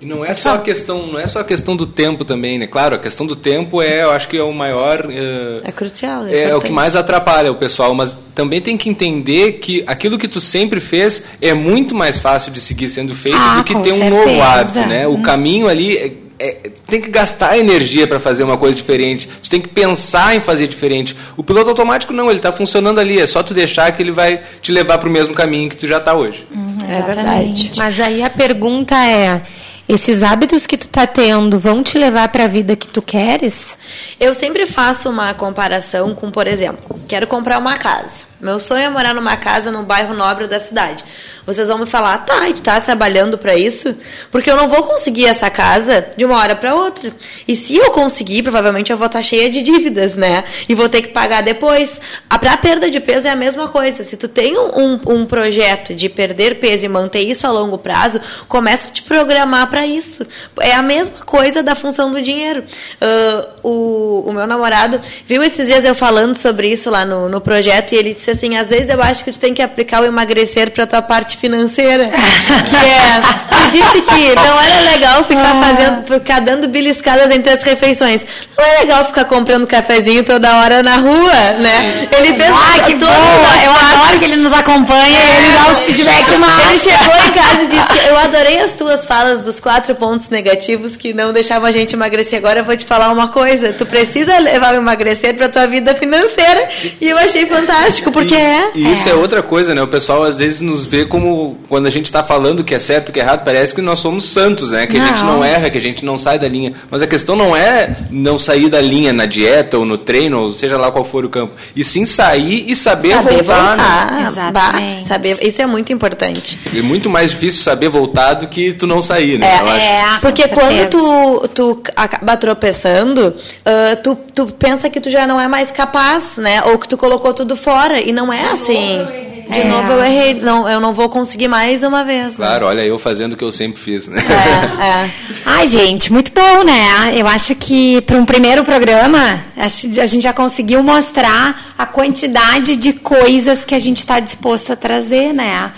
e 0.01 0.05
não 0.05 0.25
é 0.25 0.33
só 0.33 0.55
a 0.55 0.57
questão, 0.57 1.07
não 1.07 1.17
é 1.17 1.25
só 1.25 1.39
a 1.39 1.43
questão 1.43 1.73
do 1.73 1.87
tempo 1.87 2.25
também, 2.25 2.59
né? 2.59 2.67
Claro, 2.67 2.95
a 2.95 2.99
questão 2.99 3.25
do 3.25 3.33
tempo 3.33 3.81
é, 3.81 4.03
eu 4.03 4.11
acho 4.11 4.27
que 4.27 4.35
é 4.35 4.43
o 4.43 4.51
maior. 4.51 5.05
Uh, 5.05 5.61
é 5.63 5.71
crucial. 5.71 6.27
É, 6.27 6.49
é, 6.49 6.55
o 6.55 6.59
que 6.59 6.69
mais 6.69 6.97
atrapalha 6.97 7.49
o 7.49 7.55
pessoal, 7.55 7.95
mas 7.95 8.15
também 8.35 8.59
tem 8.59 8.75
que 8.75 8.89
entender 8.89 9.53
que 9.53 9.85
aquilo 9.87 10.17
que 10.17 10.27
tu 10.27 10.41
sempre 10.41 10.81
fez 10.81 11.23
é 11.41 11.53
muito 11.53 11.95
mais 11.95 12.19
fácil 12.19 12.51
de 12.51 12.59
seguir 12.59 12.89
sendo 12.89 13.15
feito 13.15 13.37
ah, 13.39 13.55
do 13.55 13.63
que 13.63 13.73
ter 13.79 13.93
um 13.93 14.09
novo 14.09 14.41
hábito, 14.41 14.79
né? 14.81 15.07
O 15.07 15.11
hum. 15.11 15.21
caminho 15.21 15.69
ali 15.69 16.24
é 16.39 16.71
tem 16.88 17.02
que 17.02 17.10
gastar 17.10 17.58
energia 17.58 18.08
para 18.08 18.19
fazer 18.19 18.43
uma 18.43 18.58
coisa 18.58 18.76
diferente. 18.76 19.28
Tu 19.41 19.50
tem 19.50 19.62
que 19.62 19.67
pensar 19.67 20.36
em 20.36 20.39
fazer 20.39 20.67
diferente. 20.67 21.15
O 21.36 21.43
piloto 21.43 21.69
automático 21.69 22.13
não, 22.13 22.30
ele 22.30 22.39
está 22.39 22.52
funcionando 22.52 23.00
ali. 23.00 23.19
É 23.19 23.28
só 23.28 23.41
tu 23.41 23.54
deixar 23.54 23.91
que 23.91 24.02
ele 24.02 24.12
vai 24.12 24.41
te 24.62 24.71
levar 24.71 24.98
para 24.98 25.10
o 25.10 25.12
mesmo 25.12 25.34
caminho 25.34 25.69
que 25.69 25.78
tu 25.78 25.88
já 25.88 25.98
está 25.98 26.13
hoje. 26.13 26.45
Uhum, 26.52 26.78
é 26.88 27.02
verdade. 27.02 27.71
Mas 27.78 28.00
aí 28.00 28.21
a 28.24 28.30
pergunta 28.30 28.95
é: 28.95 29.41
esses 29.88 30.24
hábitos 30.24 30.65
que 30.65 30.78
tu 30.78 30.88
tá 30.88 31.06
tendo 31.06 31.60
vão 31.60 31.84
te 31.84 31.98
levar 31.98 32.28
para 32.30 32.45
a 32.45 32.48
vida 32.48 32.76
que 32.76 32.88
tu 32.88 33.02
queres? 33.02 33.78
Eu 34.19 34.34
sempre 34.34 34.65
faço 34.65 35.10
uma 35.10 35.34
comparação 35.34 36.15
com, 36.15 36.32
por 36.32 36.48
exemplo, 36.48 37.00
quero 37.08 37.28
comprar 37.28 37.60
uma 37.60 37.78
casa. 37.78 38.26
Meu 38.41 38.60
sonho 38.60 38.84
é 38.84 38.89
morar 38.89 39.13
numa 39.13 39.38
casa 39.38 39.71
no 39.71 39.84
bairro 39.84 40.15
nobre 40.15 40.48
da 40.48 40.60
cidade. 40.60 41.04
Vocês 41.45 41.67
vão 41.67 41.77
me 41.77 41.86
falar, 41.86 42.17
tá, 42.19 42.49
e 42.49 42.53
tu 42.53 42.62
tá 42.63 42.81
trabalhando 42.81 43.38
para 43.38 43.55
isso? 43.55 43.95
Porque 44.31 44.49
eu 44.49 44.55
não 44.55 44.67
vou 44.67 44.84
conseguir 44.84 45.27
essa 45.27 45.49
casa 45.49 46.08
de 46.17 46.25
uma 46.25 46.38
hora 46.38 46.55
para 46.55 46.73
outra. 46.73 47.12
E 47.47 47.55
se 47.55 47.75
eu 47.75 47.91
conseguir, 47.91 48.41
provavelmente 48.41 48.91
eu 48.91 48.97
vou 48.97 49.05
estar 49.05 49.19
tá 49.19 49.23
cheia 49.23 49.49
de 49.49 49.62
dívidas, 49.62 50.15
né? 50.15 50.43
E 50.67 50.73
vou 50.73 50.89
ter 50.89 51.03
que 51.03 51.10
pagar 51.10 51.43
depois. 51.43 52.01
A 52.27 52.39
pra 52.39 52.58
perda 52.58 52.89
de 52.89 52.99
peso 52.99 53.27
é 53.27 53.29
a 53.29 53.36
mesma 53.36 53.67
coisa. 53.67 54.03
Se 54.03 54.17
tu 54.17 54.27
tem 54.27 54.58
um, 54.58 54.99
um 55.08 55.25
projeto 55.25 55.93
de 55.93 56.10
perder 56.10 56.60
peso 56.60 56.86
e 56.86 56.89
manter 56.89 57.21
isso 57.21 57.45
a 57.45 57.51
longo 57.51 57.77
prazo, 57.77 58.19
começa 58.47 58.88
a 58.88 58.91
te 58.91 59.03
programar 59.03 59.69
para 59.69 59.86
isso. 59.86 60.25
É 60.60 60.73
a 60.73 60.81
mesma 60.81 61.17
coisa 61.25 61.62
da 61.62 61.75
função 61.75 62.12
do 62.12 62.21
dinheiro. 62.21 62.63
Uh, 62.99 63.47
o, 63.62 64.29
o 64.29 64.34
meu 64.34 64.47
namorado 64.47 64.99
viu 65.27 65.43
esses 65.43 65.67
dias 65.67 65.86
eu 65.86 65.93
falando 65.93 66.36
sobre 66.36 66.69
isso 66.69 66.89
lá 66.89 67.05
no, 67.05 67.29
no 67.29 67.39
projeto 67.39 67.93
e 67.93 67.95
ele 67.95 68.13
disse 68.13 68.31
assim, 68.31 68.58
às 68.58 68.69
vezes 68.69 68.89
eu 68.89 69.01
acho 69.01 69.23
que 69.23 69.31
tu 69.31 69.39
tem 69.39 69.53
que 69.53 69.62
aplicar 69.62 70.01
o 70.01 70.05
emagrecer 70.05 70.71
para 70.71 70.88
tua 70.88 71.01
parte 71.01 71.35
parte 71.36 71.38
financeira, 71.38 72.10
que 72.65 72.76
é, 72.76 73.65
eu 73.65 73.71
disse 73.71 74.02
que 74.02 74.36
não 74.36 74.62
era 74.62 74.91
legal 74.91 75.24
ficar 75.24 75.52
ah. 75.52 75.62
fazendo, 75.62 76.08
ficar 76.08 76.39
dando 76.41 76.67
beliscadas 76.67 77.30
entre 77.32 77.52
as 77.52 77.63
refeições. 77.63 78.21
Não 78.58 78.63
é 78.63 78.80
legal 78.80 79.06
ficar 79.06 79.26
comprando 79.26 79.67
cafezinho 79.67 80.24
toda 80.24 80.58
hora 80.58 80.82
na 80.82 80.98
rua, 80.98 81.34
né? 81.60 82.08
Ele 82.12 82.34
fez 82.34 82.50
ah, 82.50 82.84
que 82.86 82.93
todo 82.93 83.08
boa. 83.08 83.63
Eu 83.63 83.71
adoro 83.71 84.19
que 84.19 84.26
ele 84.26 84.36
nos 84.38 84.54
acompanha 84.54 85.19
e 85.19 85.38
ele 85.38 85.52
dá 85.52 85.71
os 85.71 85.82
feedback 85.82 86.38
mais. 86.38 86.69
Ele 86.69 86.80
chegou 86.80 87.15
em 87.15 87.32
casa 87.32 87.62
e 87.63 87.67
disse: 87.67 88.08
Eu 88.08 88.17
adorei 88.17 88.60
as 88.60 88.71
tuas 88.71 89.06
falas 89.06 89.41
dos 89.41 89.60
quatro 89.60 89.93
pontos 89.95 90.30
negativos 90.30 90.95
que 90.95 91.13
não 91.13 91.34
deixavam 91.34 91.67
a 91.67 91.71
gente 91.71 91.93
emagrecer. 91.93 92.39
Agora 92.39 92.60
eu 92.60 92.65
vou 92.65 92.78
te 92.78 92.86
falar 92.86 93.12
uma 93.12 93.28
coisa: 93.28 93.74
tu 93.74 93.86
precisa 93.86 94.38
levar 94.39 94.74
o 94.74 94.78
emagrecer 94.78 95.36
pra 95.36 95.50
tua 95.50 95.67
vida 95.67 95.93
financeira. 95.95 96.69
E 97.02 97.10
eu 97.10 97.17
achei 97.17 97.45
fantástico, 97.45 98.12
porque 98.12 98.36
e, 98.36 98.38
é. 98.38 98.71
E 98.76 98.93
isso 98.93 99.10
é. 99.10 99.12
é. 99.12 99.15
outra 99.15 99.43
coisa, 99.43 99.76
né? 99.76 99.82
O 99.82 99.88
pessoal 99.88 100.24
às 100.24 100.38
vezes 100.38 100.62
nos 100.62 100.86
vê 100.86 101.06
como, 101.06 101.24
quando 101.69 101.88
a 101.88 101.89
gente 101.89 102.05
está 102.05 102.23
falando 102.23 102.63
que 102.63 102.73
é 102.73 102.79
certo, 102.79 103.11
que 103.11 103.19
é 103.19 103.23
errado, 103.23 103.43
parece 103.43 103.73
que 103.73 103.81
nós 103.81 103.99
somos 103.99 104.25
santos, 104.25 104.71
né? 104.71 104.85
Que 104.85 104.97
não. 104.97 105.05
a 105.05 105.07
gente 105.07 105.23
não 105.23 105.43
erra, 105.43 105.69
que 105.69 105.77
a 105.77 105.81
gente 105.81 106.03
não 106.03 106.17
sai 106.17 106.39
da 106.39 106.47
linha. 106.47 106.73
Mas 106.89 107.01
a 107.01 107.07
questão 107.07 107.35
não 107.35 107.55
é 107.55 107.95
não 108.09 108.38
sair 108.38 108.69
da 108.69 108.81
linha 108.81 109.13
na 109.13 109.25
dieta 109.25 109.77
ou 109.77 109.85
no 109.85 109.97
treino, 109.97 110.41
ou 110.41 110.53
seja 110.53 110.77
lá 110.77 110.91
qual 110.91 111.05
for 111.05 111.25
o 111.25 111.29
campo. 111.29 111.53
E 111.75 111.83
sim 111.83 112.05
sair 112.05 112.69
e 112.69 112.75
saber, 112.75 113.13
saber 113.13 113.43
voltar. 113.43 113.67
voltar. 113.67 114.11
Né? 114.11 114.27
Exatamente. 114.27 115.07
saber, 115.07 115.38
isso 115.43 115.61
é 115.61 115.65
muito 115.65 115.93
importante. 115.93 116.59
É 116.75 116.81
muito 116.81 117.09
mais 117.09 117.31
difícil 117.31 117.61
saber 117.61 117.89
voltar 117.89 118.33
do 118.35 118.47
que 118.47 118.73
tu 118.73 118.88
não 118.88 119.01
sair, 119.01 119.38
né? 119.38 119.47
É, 119.47 120.15
é 120.15 120.19
porque 120.19 120.47
quando 120.47 120.89
tu, 120.89 121.47
tu 121.49 121.83
acaba 121.95 122.38
tropeçando, 122.38 123.27
uh, 123.29 123.95
tu, 124.03 124.17
tu 124.33 124.47
pensa 124.47 124.89
que 124.89 124.99
tu 124.99 125.09
já 125.09 125.27
não 125.27 125.39
é 125.39 125.47
mais 125.47 125.71
capaz, 125.71 126.38
né? 126.38 126.63
Ou 126.63 126.77
que 126.77 126.88
tu 126.88 126.97
colocou 126.97 127.33
tudo 127.33 127.55
fora. 127.55 127.99
E 127.99 128.11
não 128.11 128.31
é 128.31 128.51
assim. 128.51 129.35
De 129.49 129.60
é. 129.60 129.63
novo 129.63 129.91
eu 129.91 130.03
errei. 130.03 130.34
Não, 130.34 130.67
eu 130.67 130.79
não 130.79 130.93
vou 130.93 131.10
conseguir 131.10 131.47
mais 131.47 131.84
uma 131.84 132.03
vez. 132.03 132.38
Né? 132.38 132.45
Claro, 132.45 132.65
olha 132.65 132.81
eu 132.81 132.97
fazendo 132.97 133.34
o 133.34 133.38
que 133.38 133.43
eu 133.43 133.51
sempre 133.51 133.79
fiz, 133.79 134.08
né? 134.08 134.19
É, 134.19 135.05
é. 135.05 135.12
Ai, 135.45 135.67
gente, 135.67 136.12
muito 136.12 136.31
bom, 136.31 136.63
né? 136.63 137.13
Eu 137.15 137.27
acho 137.27 137.55
que 137.55 138.01
para 138.01 138.17
um 138.17 138.25
primeiro 138.25 138.63
programa, 138.63 139.43
a 139.55 139.67
gente 140.08 140.21
já 140.21 140.34
conseguiu 140.34 140.81
mostrar 140.81 141.73
a 141.77 141.86
quantidade 141.86 142.75
de 142.75 142.93
coisas 142.93 143.63
que 143.63 143.75
a 143.75 143.79
gente 143.79 143.99
está 143.99 144.19
disposto 144.19 144.73
a 144.73 144.75
trazer, 144.75 145.34
né? 145.34 145.71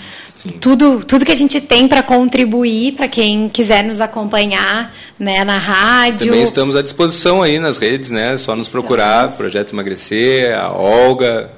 Tudo, 0.62 1.04
tudo 1.04 1.26
que 1.26 1.32
a 1.32 1.36
gente 1.36 1.60
tem 1.60 1.88
para 1.88 2.02
contribuir 2.02 2.94
para 2.94 3.08
quem 3.08 3.50
quiser 3.50 3.84
nos 3.84 4.00
acompanhar 4.00 4.94
né, 5.20 5.44
na 5.44 5.58
rádio. 5.58 6.28
Também 6.28 6.44
estamos 6.44 6.76
à 6.76 6.82
disposição 6.82 7.42
aí 7.42 7.60
nas 7.60 7.78
redes, 7.78 8.12
né? 8.12 8.38
Só 8.38 8.56
nos 8.56 8.68
procurar, 8.68 9.36
Projeto 9.36 9.74
Emagrecer, 9.74 10.58
a 10.58 10.72
Olga, 10.72 11.52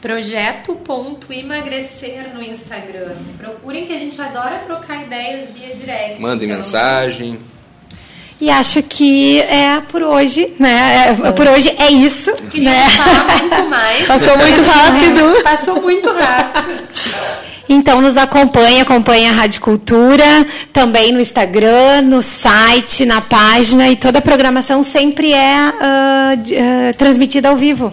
Projeto.emagrecer 0.00 2.32
no 2.34 2.42
Instagram. 2.42 3.16
Procurem 3.36 3.86
que 3.86 3.92
a 3.92 3.98
gente 3.98 4.18
adora 4.20 4.58
trocar 4.58 5.02
ideias 5.02 5.50
via 5.50 5.74
direct. 5.74 6.20
Mandem 6.20 6.48
então. 6.48 6.58
mensagem. 6.58 7.40
E 8.40 8.48
acho 8.50 8.80
que 8.84 9.40
é 9.40 9.80
por 9.88 10.00
hoje, 10.00 10.54
né? 10.60 11.16
É, 11.24 11.32
por 11.32 11.48
hoje 11.48 11.74
é 11.76 11.90
isso. 11.90 12.32
Queria 12.48 12.70
né? 12.70 12.88
falar 12.90 13.38
muito 13.38 13.68
mais. 13.68 14.06
Passou 14.06 14.38
muito 14.38 14.62
rápido. 14.62 15.42
Passou 15.42 15.82
muito 15.82 16.08
rápido. 16.12 16.84
Então 17.68 18.00
nos 18.00 18.16
acompanha, 18.16 18.82
acompanha 18.82 19.30
a 19.30 19.34
Rádio 19.34 19.60
Cultura, 19.60 20.46
também 20.72 21.10
no 21.12 21.20
Instagram, 21.20 22.02
no 22.02 22.22
site, 22.22 23.04
na 23.04 23.20
página 23.20 23.90
e 23.90 23.96
toda 23.96 24.20
a 24.20 24.22
programação 24.22 24.84
sempre 24.84 25.32
é 25.32 25.58
uh, 25.58 26.34
uh, 26.34 26.94
transmitida 26.96 27.48
ao 27.48 27.56
vivo. 27.56 27.92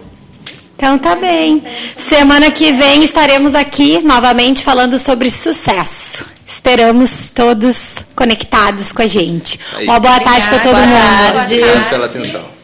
Então 0.76 0.98
tá 0.98 1.16
bem. 1.16 1.62
Semana 1.96 2.50
que 2.50 2.70
vem 2.72 3.02
estaremos 3.02 3.54
aqui 3.54 4.00
novamente 4.02 4.62
falando 4.62 4.98
sobre 4.98 5.30
sucesso. 5.30 6.24
Esperamos 6.46 7.30
todos 7.34 7.96
conectados 8.14 8.92
com 8.92 9.02
a 9.02 9.06
gente. 9.06 9.58
Aí. 9.74 9.86
Uma 9.86 9.98
boa 9.98 10.20
tarde 10.20 10.46
para 10.48 10.58
todo 10.60 10.76
mundo. 10.76 11.42
Obrigado 11.42 11.88
pela 11.88 12.06
atenção. 12.06 12.55